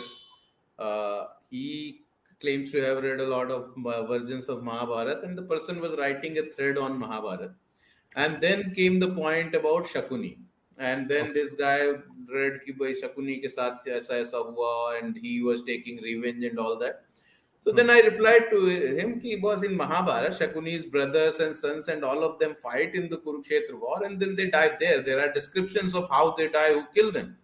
[0.77, 2.03] Uh, he
[2.39, 5.97] claims to have read a lot of uh, versions of Mahabharata, and the person was
[5.97, 7.55] writing a thread on Mahabharata.
[8.15, 10.37] And then came the point about Shakuni.
[10.78, 11.86] And then this guy
[12.28, 16.58] read कि भाई शकुनी के साथ ऐसा ऐसा हुआ and he was taking revenge and
[16.58, 17.04] all that.
[17.64, 22.04] So then I replied to him कि was in Mahabharata, Shakuni's brothers and sons and
[22.04, 25.00] all of them fight in the Kurukshetra war and then they die there.
[25.00, 27.38] There are descriptions of how they die, who killed them.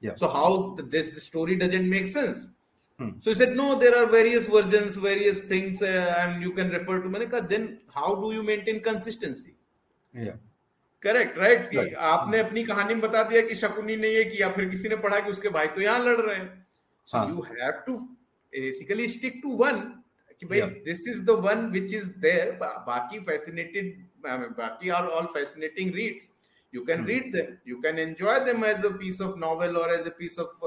[0.00, 0.14] Yeah.
[0.16, 2.48] So how th- this story doesn't make sense.
[2.98, 3.10] Hmm.
[3.18, 7.00] So he said, no, there are various versions, various things, uh, and you can refer
[7.00, 7.46] to Manika.
[7.48, 9.54] Then how do you maintain consistency?
[10.12, 10.32] yeah
[11.03, 12.47] Correct right कि आपने hmm.
[12.47, 15.29] अपनी कहानी में बता दिया कि शकुनी ने ये किया फिर किसी ने पढ़ा कि
[15.29, 16.67] उसके भाई तो यहाँ लड़ रहे हैं।
[17.07, 17.55] सो यू हाँ।
[22.87, 24.07] बाकी फैसिनेटेड
[24.57, 26.29] बाकी are all fascinating reads
[26.73, 30.07] you can read them you can enjoy them as a piece of novel or as
[30.07, 30.65] a piece of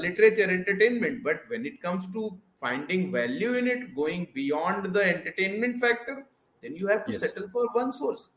[0.00, 2.28] literature entertainment but when it comes to
[2.60, 6.14] finding value in it going beyond the entertainment factor
[6.62, 8.28] then you have to settle for one source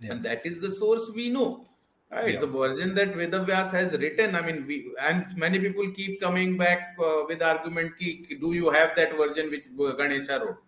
[0.00, 0.12] Yeah.
[0.12, 1.66] and that is the source we know
[2.10, 2.40] right Yeah.
[2.40, 4.76] the version that vedavyas has written i mean we
[5.08, 9.50] and many people keep coming back uh, with argument ki, do you have that version
[9.50, 9.66] which
[10.02, 10.62] ganesha wrote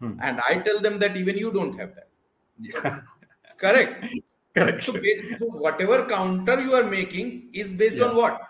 [0.00, 0.14] Hmm.
[0.26, 2.08] and i tell them that even you don't have that
[2.58, 3.00] yeah
[3.64, 4.04] correct
[4.56, 4.84] Correct.
[4.86, 4.92] So,
[5.38, 8.04] so whatever counter you are making is based Yeah.
[8.06, 8.40] on what?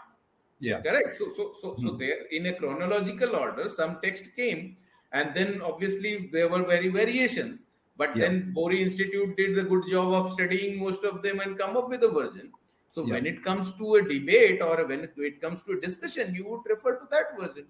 [0.61, 0.83] Yeah.
[0.83, 1.15] Correct.
[1.15, 1.99] So, so, so, so Hmm.
[1.99, 4.77] there in a chronological order, some text came,
[5.13, 7.63] and then obviously there were very variations.
[7.97, 8.25] But yeah.
[8.25, 11.89] then BORI Institute did the good job of studying most of them and come up
[11.89, 12.51] with a version.
[12.91, 13.15] So yeah.
[13.15, 16.63] when it comes to a debate or when it comes to a discussion, you would
[16.69, 17.67] refer to that version.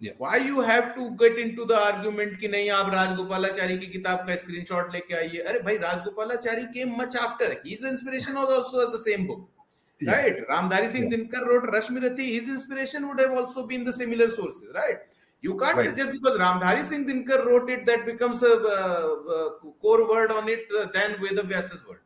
[0.00, 0.12] Yeah.
[0.16, 4.36] Why you have to get into the argument कि नहीं आप राजगोपालाचारी की किताब का
[4.36, 7.60] screenshot लेके आइए अरे भाई Rajagopalachari much after.
[7.64, 9.38] His inspiration was also the same book.
[9.38, 9.58] Book
[10.06, 11.18] right ramdhari singh yeah.
[11.18, 15.00] dinkar wrote rashmirathi his inspiration would have also been the similar sources right
[15.46, 15.96] you can't say Right.
[16.00, 19.48] just because ramdhari singh dinkar wrote it that becomes a uh, uh,
[19.84, 22.02] core word on it uh, than vedavyasa's word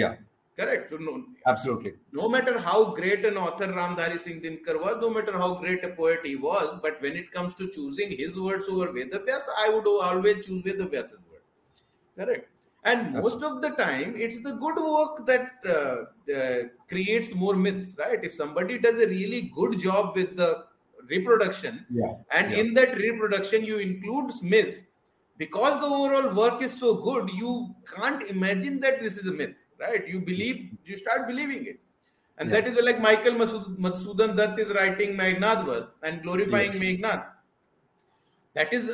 [0.00, 0.14] Yeah.
[0.58, 1.12] correct so no,
[1.52, 1.92] Absolutely.
[2.18, 5.90] no matter how great an author Ramdhari Singh Dinkar was, no matter how great a
[6.00, 9.86] poet he was, but when it comes to choosing his words over Vedavyasa, I would
[10.08, 11.42] always choose Vedavyasa's word.
[12.20, 12.48] Correct.
[12.84, 16.58] And most of the time, it's the good work that uh, uh,
[16.88, 18.22] creates more myths, right?
[18.22, 20.50] If somebody does a really good job with the
[21.08, 22.14] reproduction, Yeah.
[22.30, 22.58] and Yeah.
[22.58, 24.82] in that reproduction you include myths,
[25.36, 29.54] because the overall work is so good, you can't imagine that this is a myth,
[29.78, 30.06] right?
[30.06, 31.80] You believe, you start believing it.
[32.38, 32.60] And Yeah.
[32.60, 36.78] that is like Michael Masud- Madhusudan Dutt is writing Meghnadvad and glorifying Yes.
[36.78, 37.26] Meghnad.
[38.54, 38.90] That is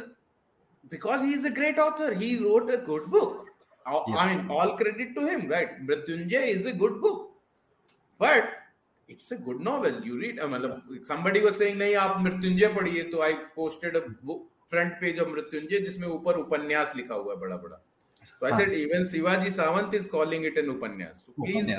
[0.88, 2.14] because he is a great author.
[2.14, 3.48] He wrote a good book.
[3.86, 5.84] I mean, all credit to him, right?
[5.86, 7.34] Mrityunjay is a good book.
[8.18, 8.59] But
[9.10, 13.02] it's a good novel you read मतलब somebody was saying नहीं आप मृत्युंजय पढ़िए.
[13.04, 14.00] तो I posted a
[14.70, 17.76] front page of Mrityunjay जिसमें ऊपर उपन्यास लिखा हुआ है बड़ा बड़ा
[18.40, 21.26] so I said even Shivaji Sawant is calling it an upanyas.
[21.40, 21.70] Please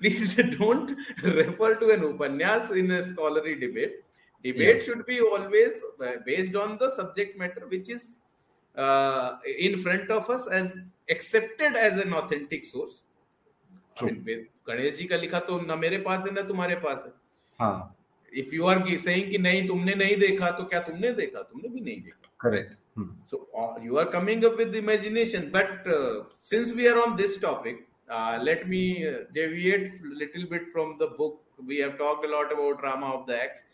[0.00, 4.02] please don't refer to an upanyas in a scholarly debate
[4.44, 8.06] debate should be always based on the subject matter which is
[9.66, 10.72] in front of as as
[11.10, 13.02] accepted as an authentic source
[13.96, 17.12] Ganesh ji का लिखा तो न मेरे पास है ना तुम्हारे पास है।
[18.32, 21.42] If you are saying कि नहीं तुमने नहीं देखा तो क्या तुमने देखा?
[21.42, 22.72] तुमने भी नहीं देखा। Correct
[23.30, 25.84] so you are coming up with imagination but
[26.50, 27.86] since we are on this topic
[28.44, 28.82] let me
[29.32, 33.64] deviate little bit from the book we have talked a about drama of the x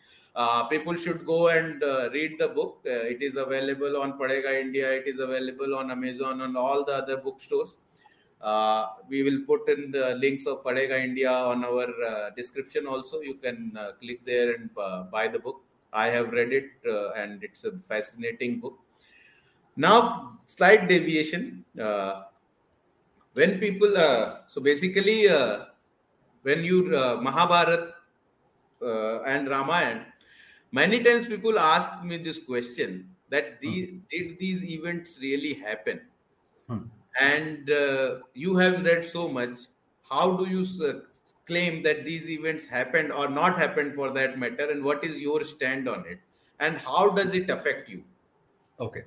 [0.71, 1.81] people should go and
[2.15, 6.57] read the book it is available on पड़ेगा India it is available on Amazon on
[6.57, 7.77] all the other book stores
[8.41, 13.21] Uh, we will put in the links of Padega India on our uh, description also.
[13.21, 15.61] You can uh, click there and uh, buy the book.
[15.93, 18.79] I have read it uh, and it's a fascinating book.
[19.77, 21.65] Now, slight deviation.
[21.79, 22.23] Uh,
[23.35, 25.67] when people, uh, so basically, uh,
[26.43, 27.95] when you uh, Mahabharat
[28.83, 30.07] uh, and Ramayana,
[30.73, 36.01] many times people ask me this question that the, did these events really happen?
[36.69, 36.85] Hmm.
[37.19, 39.61] And uh, you have read so much.
[40.09, 40.65] How do you
[41.47, 44.71] claim that these events happened or not happened for that matter?
[44.71, 46.19] And what is your stand on it?
[46.61, 48.05] And how does it affect you?
[48.79, 49.05] Okay.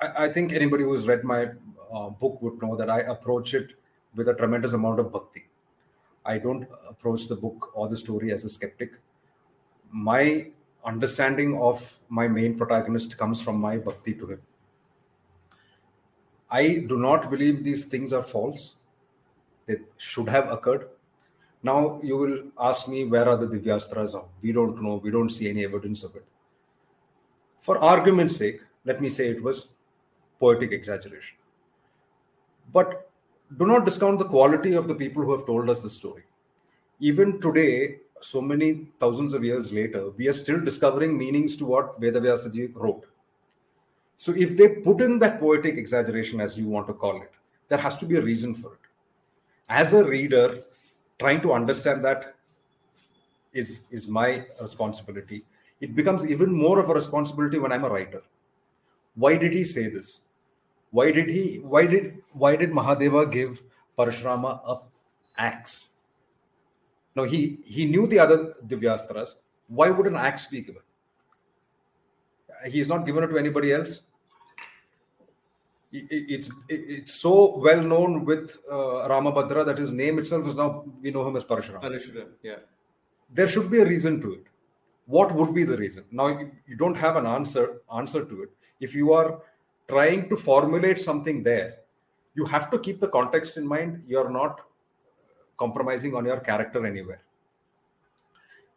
[0.00, 1.50] I, I think anybody who's read my
[1.92, 3.72] uh, book would know that I approach it
[4.14, 5.46] with a tremendous amount of bhakti.
[6.24, 8.92] I don't approach the book or the story as a skeptic.
[9.90, 10.50] My
[10.84, 14.42] understanding of my main protagonist comes from my bhakti to him.
[16.52, 18.74] I do not believe these things are false.
[19.66, 20.88] They should have occurred.
[21.62, 24.22] Now you will ask me where are the Divyastras?
[24.42, 24.96] We don't know.
[25.02, 26.24] We don't see any evidence of it.
[27.60, 29.68] For argument's sake, let me say it was
[30.38, 31.38] poetic exaggeration.
[32.72, 33.08] But
[33.56, 36.24] do not discount the quality of the people who have told us the story.
[37.00, 42.00] Even today, so many thousands of years later, we are still discovering meanings to what
[42.00, 43.06] Vedavyasaji wrote.
[44.22, 47.32] So if they put in that poetic exaggeration, as you want to call it,
[47.68, 48.84] there has to be a reason for it.
[49.68, 50.58] As a reader,
[51.18, 52.36] trying to understand that
[53.52, 55.44] is, is my responsibility.
[55.80, 58.22] It becomes even more of a responsibility when I'm a writer.
[59.16, 60.20] Why did he say this?
[60.92, 63.60] Why did he why did why did Mahadeva give
[63.98, 64.78] Parashurama a
[65.36, 65.90] axe?
[67.16, 69.34] No, he he knew the other Divyastras.
[69.66, 70.82] Why would an axe be given?
[72.70, 74.02] He's not given it to anybody else.
[75.92, 80.56] It- it- It's it's so well known with uh, Ramabhadra that his name itself is
[80.56, 80.68] now
[81.02, 82.60] we know him as Parashurama Parashura, yeah.
[83.38, 84.44] there should be a reason to it.
[85.06, 86.04] What would be the reason?
[86.10, 87.64] Now you, you don't have an answer
[88.00, 88.50] answer to it.
[88.80, 89.42] If you are
[89.88, 91.70] trying to formulate something there
[92.34, 94.02] you have to keep the context in mind.
[94.06, 94.62] You're not
[95.58, 97.20] compromising on your character anywhere.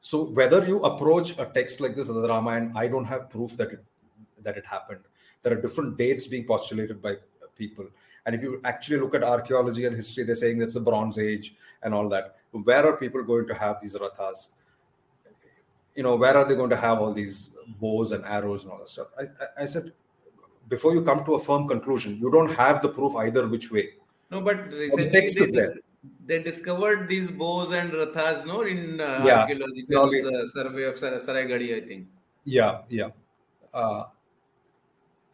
[0.02, 3.72] So whether you approach a text like this the ramayana i don't have proof that
[3.76, 3.84] it
[4.48, 5.00] that it happened
[5.46, 7.16] there are different dates being postulated by
[7.56, 7.86] people
[8.26, 11.56] And if you actually look at archaeology and history, they're saying that's the Bronze Age
[11.84, 12.38] and all that.
[12.70, 14.48] Where are people going to have these rathas?
[15.96, 17.52] You know, where are they going to have all these
[17.84, 19.10] bows and arrows and all that stuff?
[19.20, 19.94] I, I, I said,
[20.68, 23.90] before you come to a firm conclusion, you don't have the proof either which way.
[24.32, 25.76] No, but recently the text they, is there.
[26.26, 29.42] they discovered these bows and rathas, no, in uh, Yeah.
[29.42, 32.08] archaeological uh, survey of Sar- Saraigadi, I think.
[32.44, 33.10] Yeah, yeah.
[33.72, 34.06] Uh,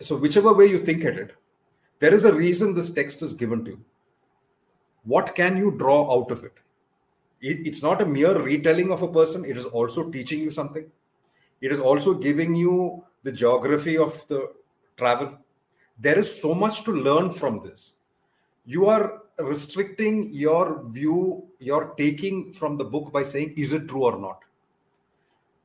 [0.01, 1.35] so whichever way you think at it,
[1.99, 3.85] there is a reason this text is given to you.
[5.03, 6.53] What can you draw out of it?
[7.41, 7.65] it?
[7.65, 10.85] It's not a mere retelling of a person, it is also teaching you something.
[11.61, 14.51] It is also giving you the geography of the
[14.97, 15.37] travel.
[15.99, 17.95] There is so much to learn from this.
[18.65, 24.03] You are restricting your view, your taking from the book by saying, is it true
[24.03, 24.39] or not?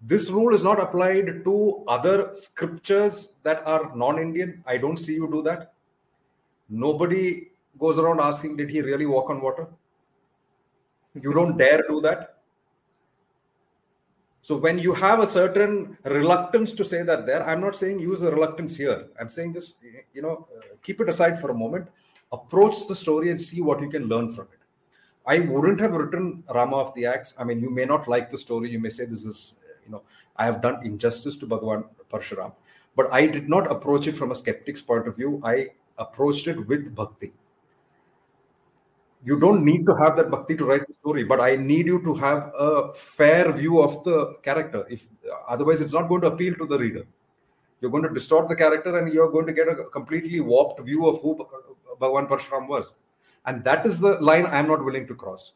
[0.02, 4.62] This rule is not applied to other scriptures that are non-indian.
[4.66, 5.72] I don't see you do that.
[6.68, 9.68] Nobody goes around asking did he really walk on water?
[11.14, 12.36] You don't dare do that.
[14.42, 18.20] So when you have a certain reluctance to say that there i'm not saying use
[18.20, 19.08] the reluctance here.
[19.18, 19.78] I'm saying just
[20.14, 20.46] you know
[20.82, 21.88] keep it aside for a moment.
[22.30, 24.60] Approach the story and see what you can learn from it.
[25.26, 28.38] I wouldn't have written rama of the axe i mean you may not like the
[28.38, 28.70] story.
[28.70, 29.54] You may say this is
[29.86, 30.02] you know
[30.36, 32.52] i have done injustice to bhagavan parshuram
[32.96, 35.40] but i did not approach it from a skeptic's point of view.
[35.44, 35.68] I
[35.98, 37.32] approached it with bhakti.
[39.24, 42.00] You don't need to have that bhakti to write the story but i need you
[42.02, 44.86] to have a fair view of the character.
[44.88, 45.06] If
[45.48, 47.04] otherwise it's not going to appeal to the reader.
[47.80, 51.06] You're going to distort the character and you're going to get a completely warped view
[51.06, 51.36] of who
[52.00, 52.92] bhagavan parshuram was.
[53.44, 55.52] And that is the line i'm not willing to cross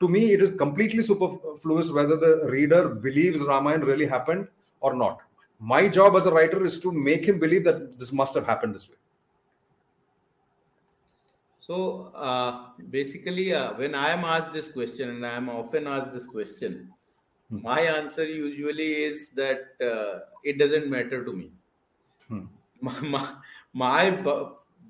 [0.00, 4.48] to me it is completely superfluous whether the reader believes ramayana really happened
[4.80, 5.20] or not
[5.58, 8.74] my job as a writer is to make him believe that this must have happened
[8.74, 9.00] this way
[11.66, 11.76] So
[12.14, 16.26] uh, basically, uh, when I am asked this question, and I am often asked this
[16.26, 16.92] question,
[17.50, 17.62] Hmm.
[17.62, 21.50] my answer usually is that uh, it doesn't matter to me.
[22.28, 22.46] Hmm.
[22.84, 23.30] My, my,
[23.72, 24.10] my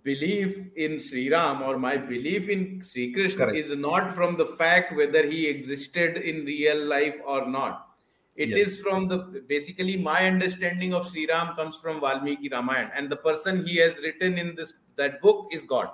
[0.04, 3.56] belief in Sri Ram or my belief in Sri Krishna Correct.
[3.56, 7.88] is not from the fact whether he existed in real life or not.
[8.36, 8.82] It is Yes.
[8.82, 13.64] from the basically my understanding of Sri Ram comes from Valmiki Ramayana, and the person
[13.66, 15.88] he has written in this that book is God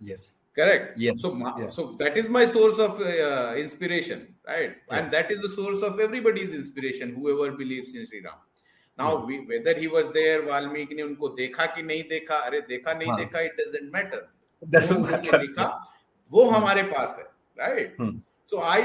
[0.00, 1.20] yes correct Yes.
[1.22, 1.68] so ma- Yeah.
[1.68, 4.96] so that is my source of uh, inspiration right Yeah.
[4.98, 8.38] and that is the source of everybody's inspiration whoever believes in Sri Ram
[8.97, 12.93] now we, whether he was there Valmiki ने उनको देखा कि नहीं देखा अरे देखा
[12.93, 13.17] नहीं हाँ.
[13.19, 14.21] देखा it doesn't matter
[14.75, 15.65] doesn't जो उन्होंने matter लिखा
[16.31, 17.25] वो हमारे पास है
[17.63, 18.13] right Hmm.
[18.51, 18.77] so i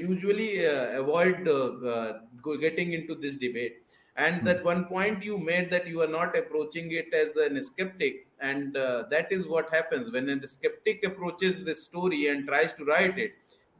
[0.00, 3.78] usually uh, avoid uh, uh, go- getting into this debate
[4.16, 4.44] and Hmm.
[4.48, 8.76] that one point you made that you are not approaching it as an skeptic and
[8.76, 13.18] uh, that is what happens when a skeptic approaches the story and tries to write
[13.26, 13.32] it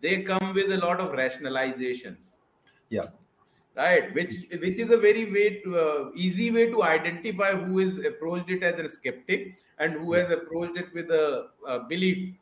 [0.07, 2.35] they come with a lot of rationalizations
[2.91, 3.09] yeah
[3.76, 7.98] right which which is a very way to uh, easy way to identify who is
[8.06, 12.34] approached it as a skeptic and who has approached it with a, a belief.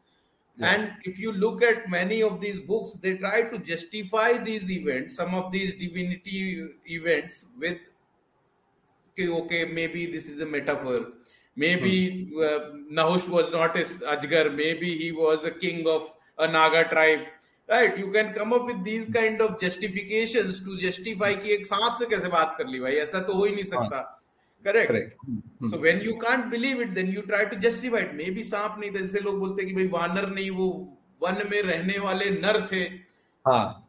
[0.56, 0.72] Yeah.
[0.72, 5.16] and if you look at many of these books they try to justify these events
[5.16, 7.80] some of these divinity events with
[9.14, 11.08] okay, okay maybe this is a metaphor.
[11.56, 14.56] Maybe uh, nahush was not a ajgar.
[14.56, 17.26] Maybe he was a king of a naga tribe
[17.70, 21.93] right you can come up with these kind of justifications to justify कि एक सांप
[21.99, 24.01] से कैसे बात कर ली भाई ऐसा तो हो ही नहीं सकता।
[24.66, 25.14] Correct
[25.64, 28.76] so when you can't believe it then you try to justify it may be सांप
[28.80, 30.68] नहीं तो था जैसे लोग बोलते हैं कि भाई वानर नहीं वो
[31.22, 32.84] वन में रहने वाले नर थे।
[33.45, 33.80] हाँ।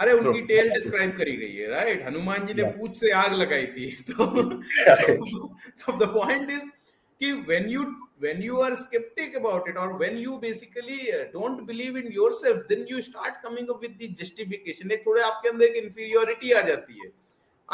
[0.00, 3.66] अरे उनकी टेल डिस्क्राइब करी गई है राइट हनुमान जी ने पूछ से आग लगाई
[3.66, 6.68] थी। तो द पॉइंट इज़
[7.20, 7.82] कि when you
[8.19, 12.63] when you are skeptic about it or when you basically uh, don't believe in yourself
[12.69, 16.61] then you start coming up with the justification एक थोड़े आपके अंदर एक inferiority आ
[16.71, 17.11] जाती है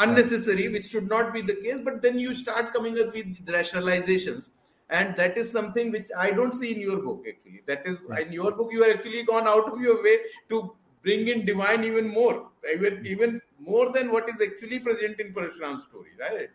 [0.06, 4.50] unnecessary which should not be the case but then you start coming up with rationalizations
[4.88, 8.32] and that is something which i don't see in your book actually that is in
[8.32, 10.16] your book you are actually gone out of your way
[10.48, 10.62] to
[11.02, 15.84] bring in divine even more even even more than what is actually present in Parshuram's
[15.84, 16.50] story right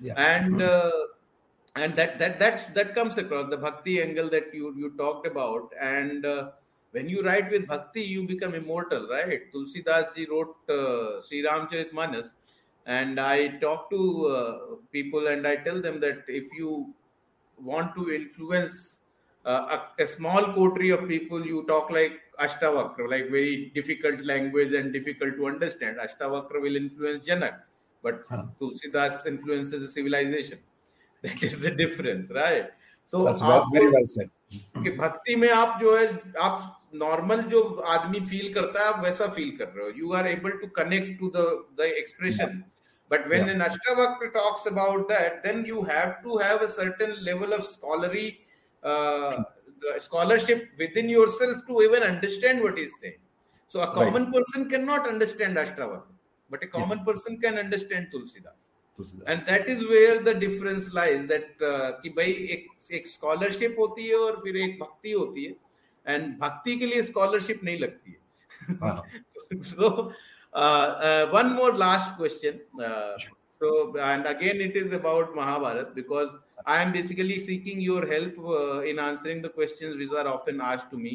[0.00, 0.90] yeah and uh,
[1.83, 5.71] and that that that's that comes across the bhakti angle that you you talked about.
[5.79, 6.51] And uh,
[6.91, 9.51] when you write with bhakti you become immortal right?
[9.53, 12.33] Tulsidas ji wrote uh, sri ramcharitmanas
[12.85, 16.93] and i talk to uh, people and i tell them that if you
[17.57, 19.01] want to influence
[19.45, 24.73] uh, a, a small coterie of people you talk like ashtavakra like very difficult language
[24.73, 25.97] and difficult to understand.
[25.97, 27.61] Ashtavakra will influence janak
[28.01, 28.45] but Huh.
[28.59, 30.59] tulsidas influences the civilization
[31.22, 32.70] that is the difference right
[33.04, 34.30] so that's how- well, very well said
[34.84, 36.06] कि भक्ति में आप जो है
[36.48, 37.62] आप normal जो
[37.94, 41.18] आदमी feel करता है आप वैसा फील कर रहे हो you are able to connect
[41.20, 41.46] to the
[41.80, 42.62] the expression
[43.12, 43.54] but when yeah.
[43.54, 48.28] an ashtavakra talks about that then you have to have a certain level of scholarly
[48.90, 49.30] uh,
[49.98, 53.18] scholarship within yourself to even understand what he's saying
[53.74, 54.34] so a common right.
[54.36, 56.14] person cannot understand ashtavakra
[56.54, 57.08] but a common yeah.
[57.10, 58.65] person can understand tulsidas
[59.00, 64.16] and that is where the difference lies that कि भाई एक एक scholarship होती है
[64.16, 69.90] और फिर एक भक्ति होती है एंड भक्ति के लिए स्कॉलरशिप नहीं लगती है so
[71.36, 72.60] one more last question
[73.62, 76.30] so and again it is about mahabharat because
[76.74, 80.90] i am basically seeking your help uh, in answering the questions which are often asked
[80.94, 81.12] to me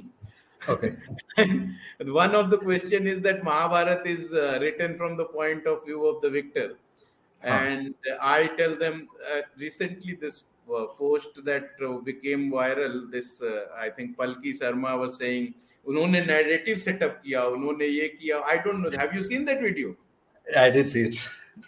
[0.62, 0.92] okay
[1.38, 5.84] and one of the question is that mahabharat is uh, written from the point of
[5.90, 6.68] view of the victor
[7.42, 13.12] and I tell them uh, recently this uh, post that uh, became viral.
[13.12, 15.54] This uh, I think Palki Sharma was saying
[15.88, 19.96] उन्होंने narrative setup किया उन्होंने ये किया I don't know have you seen that video
[20.48, 21.16] I did see it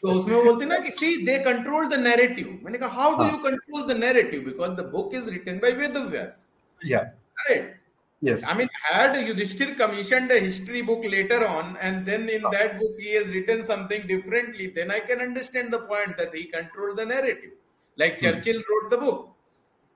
[0.01, 3.29] तो उसमें वो बोलते ना कि see they control the narrative मैंने कहा how do
[3.29, 6.47] you control the narrative because the book is written by Vedvyas
[6.81, 6.99] या
[7.39, 7.75] right
[8.24, 8.46] Yes.
[8.48, 12.94] I mean, had Yudhishthir commissioned a history book later on, and then in that book
[12.98, 17.04] he has written something differently, then I can understand the point that he controlled the
[17.04, 17.50] narrative.
[17.98, 18.24] Like hmm.
[18.24, 19.36] Churchill wrote the book,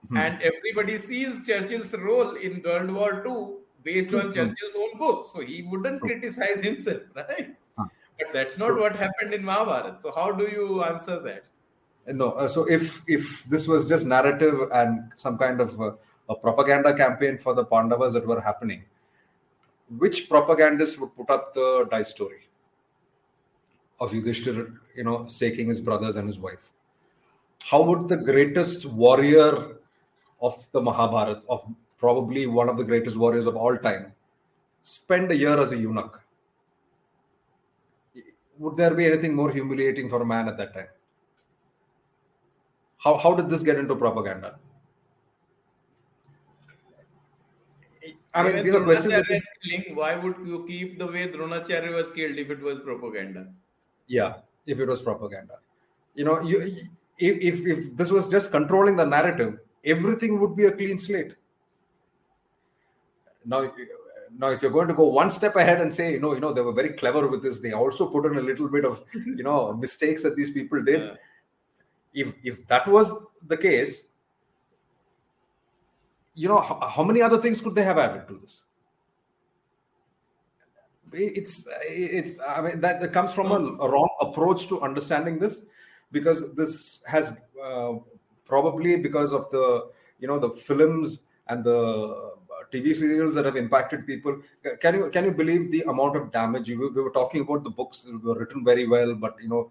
[0.08, 0.18] hmm.
[0.18, 3.38] and everybody sees Churchill's role in World War II
[3.82, 4.32] based on hmm.
[4.32, 5.26] Churchill's own book.
[5.32, 7.56] So he wouldn't criticize himself, right?
[7.78, 10.00] But that's not so, what happened in Mahabharata.
[10.00, 11.44] So how do you answer that?
[12.14, 12.32] No.
[12.32, 15.92] Uh, so if if this was just narrative and some kind of uh,
[16.28, 18.84] a propaganda campaign for the Pandavas that were happening,
[19.96, 22.48] which propagandist would put up the die story
[24.00, 26.72] of Yudhishthir, you know, staking his brothers and his wife?
[27.64, 29.76] How would the greatest warrior
[30.40, 31.66] of the Mahabharata, of
[31.98, 34.12] probably one of the greatest warriors of all time,
[34.82, 36.22] spend a year as a eunuch?
[38.58, 40.88] Would there be anything more humiliating for a man at that time?
[42.98, 44.58] How, how did this get into propaganda?
[48.38, 49.26] I mean, these are questions.
[49.62, 53.48] Killing, why would you keep the way Dronacharya was killed if it was propaganda?
[54.06, 54.36] Yeah,
[54.66, 55.58] if it was propaganda.
[56.14, 56.62] You know, you,
[57.18, 61.34] if, if, if this was just controlling the narrative, everything would be a clean slate.
[63.44, 63.70] Now,
[64.36, 66.52] now if you're going to go one step ahead and say, you know, you know,
[66.52, 69.42] they were very clever with this, they also put in a little bit of, you
[69.42, 71.00] know, mistakes that these people did.
[71.02, 71.14] Yeah.
[72.14, 73.12] If if that was
[73.46, 74.07] the case,
[76.38, 78.62] you know, how, how, many other things could they have added to this?
[81.12, 85.62] It's it's I mean that, that comes from a, a wrong approach to understanding this
[86.12, 87.94] because this has uh,
[88.44, 89.88] probably because of the
[90.20, 92.34] you know the films and the
[92.72, 94.38] TV serials that have impacted people.
[94.80, 96.68] Can you can you believe the amount of damage?
[96.68, 99.70] We, we were talking about the books were written very well, but you know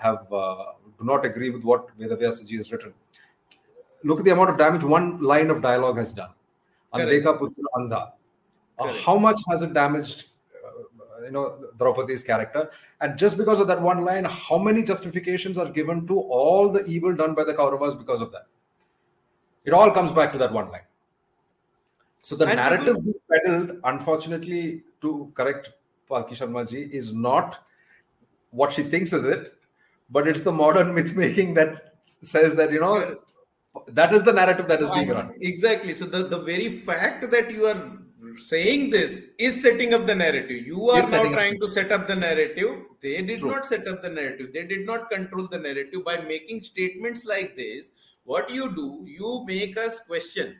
[0.00, 2.94] have uh, do not agree with what Vedavyasa ji has written
[4.04, 6.30] look at the amount of damage one line of dialogue has done.
[6.94, 8.12] Andeka Putra Andha.
[8.78, 10.26] Uh, how much has it damaged,
[10.64, 12.70] uh, you know, Draupadi's character?
[13.00, 16.84] And just because of that one line, how many justifications are given to all the
[16.86, 18.46] evil done by the Kauravas because of that?
[19.64, 20.82] It all comes back to that one line.
[22.22, 25.72] So the and narrative being peddled, unfortunately, to correct
[26.08, 27.58] Palki Sharma ji, is not
[28.50, 29.54] what she thinks is it,
[30.10, 33.18] but it's the modern myth making that says that you know
[33.87, 37.51] that is the narrative that is being run exactly so the, the very fact that
[37.51, 37.99] you are
[38.37, 42.15] saying this is setting up the narrative you are now trying to set up the
[42.15, 43.51] narrative they did True.
[43.51, 47.55] not set up the narrative they did not control the narrative by making statements like
[47.55, 47.91] this
[48.23, 50.55] what you do you make us question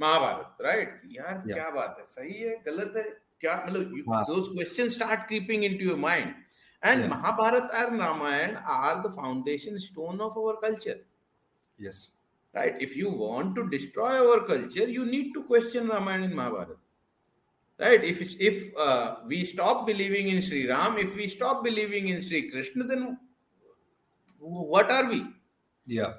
[0.00, 1.54] Mahabharat right यार yeah.
[1.54, 3.02] क्या बात है सही है गलत है
[3.40, 6.32] क्या मतलब those questions start creeping into your mind
[6.90, 7.10] and yeah.
[7.12, 10.96] mahabharat and ramayana are the foundation stone of our culture
[11.79, 12.07] Yes.
[12.53, 12.75] Right.
[12.79, 16.75] If you want to destroy our culture, you need to question Ramayana and Mahabharata.
[17.79, 18.03] Right.
[18.03, 22.49] If if uh, we stop believing in Sri Ram, if we stop believing in Sri
[22.49, 23.17] Krishna, then
[24.39, 25.25] what are we?
[25.85, 26.13] Yeah.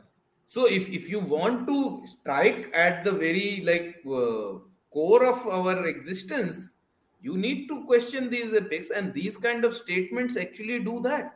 [0.47, 4.61] So if if you want to strike at the very like uh,
[4.93, 6.75] core of our existence,
[7.21, 11.35] you need to question these epics, and these kind of statements actually do that.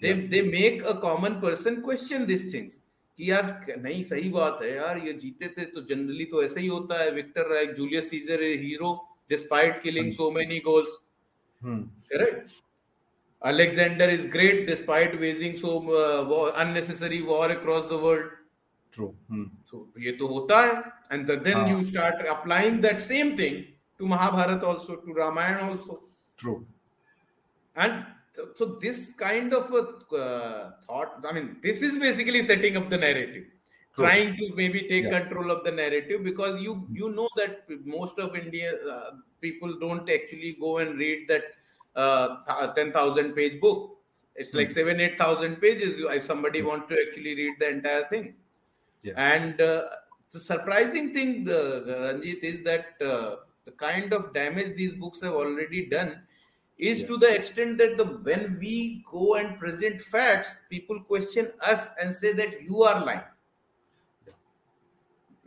[0.00, 0.26] They yeah.
[0.28, 2.78] they make a common person question these things.
[3.18, 6.66] कि यार नहीं सही बात है यार ये जीते थे तो जनरली तो ऐसे ही
[6.66, 8.90] होता है विक्टर राय Julius Caesar hero
[9.30, 10.98] despite killing हाँ सो मेनी गोल्स।
[11.62, 11.78] हाँ।
[12.12, 12.50] Correct.
[13.42, 15.78] Alexander is great despite waging so
[16.46, 18.30] unnecessary war across the world.
[18.92, 19.14] True
[19.70, 20.72] so ये तो होता है
[21.12, 23.62] and then you start applying that same thing
[24.00, 25.94] to Mahabharat also to Ramayan also
[26.38, 26.54] true
[27.76, 28.02] and
[28.38, 29.82] So, so this kind of a
[30.16, 33.46] uh, thought, I mean, this is basically setting up the narrative,
[33.94, 34.04] True.
[34.04, 35.16] trying to maybe take Yeah.
[35.20, 37.64] control of the narrative because you you know that
[37.96, 39.10] most of India uh,
[39.40, 41.44] people don't actually go and read that
[41.96, 42.28] uh,
[42.78, 43.98] ten thousand page book.
[44.36, 44.78] It's like Hmm.
[44.80, 45.98] seven eight thousand pages.
[46.18, 48.36] If somebody wants to actually read the entire thing,
[49.02, 49.14] Yeah.
[49.16, 49.88] and uh,
[50.30, 51.60] the surprising thing, the,
[52.06, 56.22] Ranjith, is that uh, the kind of damage these books have already done
[56.77, 57.07] is Yeah.
[57.07, 62.13] to the extent that the when we go and present facts, people question us and
[62.15, 63.29] say that you are lying.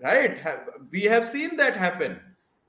[0.04, 0.38] Right?
[0.38, 2.16] Have- We have seen that happen.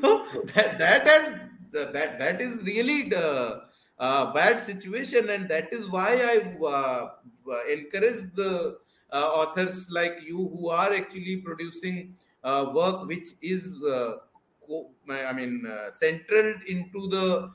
[0.00, 1.34] So that that has
[1.72, 3.62] that that is really the
[3.98, 7.10] uh, bad situation, and that is why I uh,
[7.50, 8.78] uh, encourage the
[9.12, 14.14] uh, authors like you who are actually producing uh, work which is, uh,
[15.10, 17.52] I mean, central into the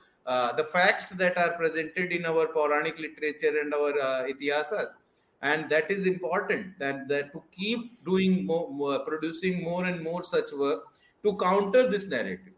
[0.58, 4.93] the facts that are presented in our Puranic literature and our uh, itihasas.
[5.41, 6.80] And that is important.
[6.80, 10.86] That, that to keep doing more, more, producing more and more such work
[11.26, 12.53] to counter this narrative.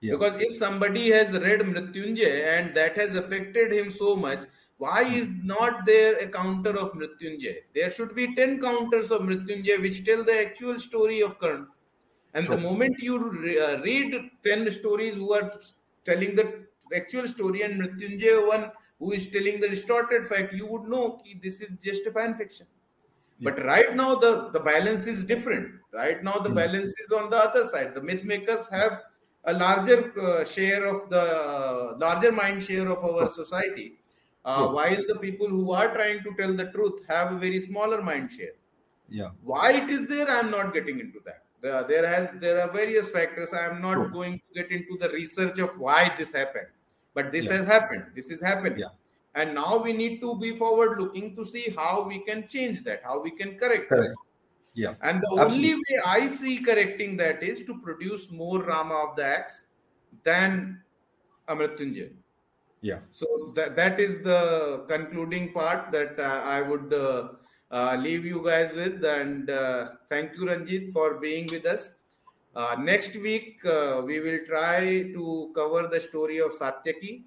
[0.00, 0.12] Yeah.
[0.12, 4.44] Because if somebody has read Mrityunjay and that has affected him so much,
[4.78, 7.56] why is not there a counter of Mrityunjay?
[7.74, 11.68] There should be 10 counters of Mrityunjay which tell the actual story of Karn.
[12.34, 15.52] And the moment you re- uh, read 10 stories who are
[16.06, 20.84] telling the actual story and Mrityunjay one who is telling the distorted fact, you would
[20.84, 22.66] know this is just a fan fiction.
[23.42, 25.74] But right now the, the balance is different.
[25.92, 26.56] Right now the Hmm.
[26.62, 27.94] balance is on the other side.
[27.94, 29.00] The myth makers have
[29.44, 33.98] a larger uh, share of the uh, larger mind share of our society,
[34.44, 38.02] uh, while the people who are trying to tell the truth have a very smaller
[38.02, 38.56] mind share.
[39.08, 39.30] Yeah.
[39.42, 41.44] Why it is there, I am not getting into that.
[41.62, 43.52] There, there has there are various factors.
[43.52, 46.68] I am not going to get into the research of why this happened,
[47.14, 48.06] but this has happened.
[48.14, 48.84] This is happening.
[49.34, 53.02] And now we need to be forward looking to see how we can change that,
[53.04, 53.96] how we can correct that.
[53.96, 54.14] Correct.
[54.74, 54.94] Yeah.
[55.02, 55.72] And the Absolutely.
[55.72, 59.64] only way I see correcting that is to produce more Rama of the Axe
[60.24, 60.80] than
[61.48, 62.10] Amrityunjay.
[62.80, 62.98] Yeah.
[63.10, 67.28] So that, that is the concluding part that uh, I would uh,
[67.70, 69.04] uh, leave you guys with.
[69.04, 71.92] And uh, thank you, Ranjith, for being with us.
[72.54, 77.24] Uh, next week, uh, we will try to cover the story of Satyaki.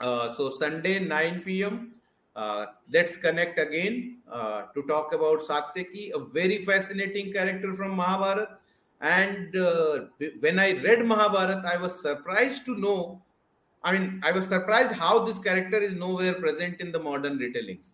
[0.00, 1.94] Uh, so, Sunday, 9 p.m.
[2.34, 8.58] Uh, let's connect again uh, to talk about Satyaki, a very fascinating character from Mahabharata.
[9.00, 10.06] And uh,
[10.40, 13.22] when I read Mahabharata, I was surprised to know.
[13.82, 17.86] I mean, I was surprised how this character is nowhere present in the modern retellings.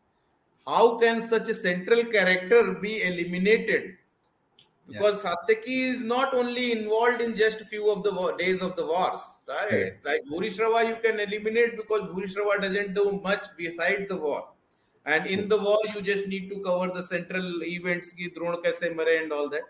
[0.66, 3.96] How can such a central character be eliminated?
[4.92, 8.76] Because Satyaki is not only involved in just a few of the war, days of
[8.76, 9.68] the wars, right?
[9.68, 10.04] Correct.
[10.04, 14.48] Like Bhurishrava, you can eliminate because Bhurishrava doesn't do much beside the war.
[15.04, 18.94] And in the war, you just need to cover the central events, ki Drona kaise
[18.94, 19.62] mare and all that.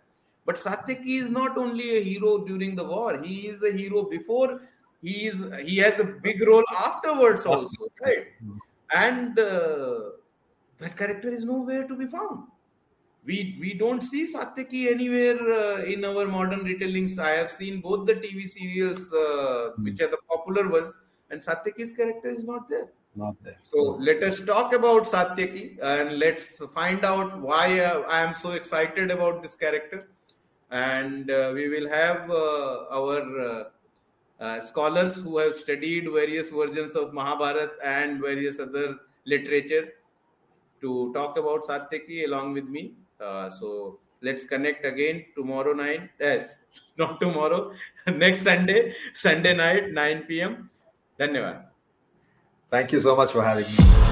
[0.44, 4.60] But Satyaki is not only a hero during the war; he is a hero before.
[5.00, 8.26] He is he has a big role afterwards also, right?
[8.94, 10.00] And uh,
[10.78, 12.44] that character is nowhere to be found.
[13.24, 17.18] We we don't see Satyaki anywhere uh, in our modern retellings.
[17.18, 20.98] I have seen both the TV serials, uh, which are the popular ones,
[21.30, 22.88] and Satyaki's character is not there.
[23.14, 23.58] Not there.
[23.62, 28.52] So let us talk about Satyaki and let's find out why uh, I am so
[28.52, 30.08] excited about this character.
[30.70, 33.64] And uh, we will have uh, our uh,
[34.40, 38.96] uh, scholars who have studied various versions of Mahabharata and various other
[39.26, 39.92] literature
[40.80, 42.94] to talk about Satyaki along with me.
[43.22, 46.10] Uh, so let's connect again tomorrow night.
[46.18, 46.56] Yes,
[46.98, 47.72] not tomorrow,
[48.06, 50.70] next Sunday, Sunday night, 9 p.m.
[52.70, 54.11] Thank you so much for having me.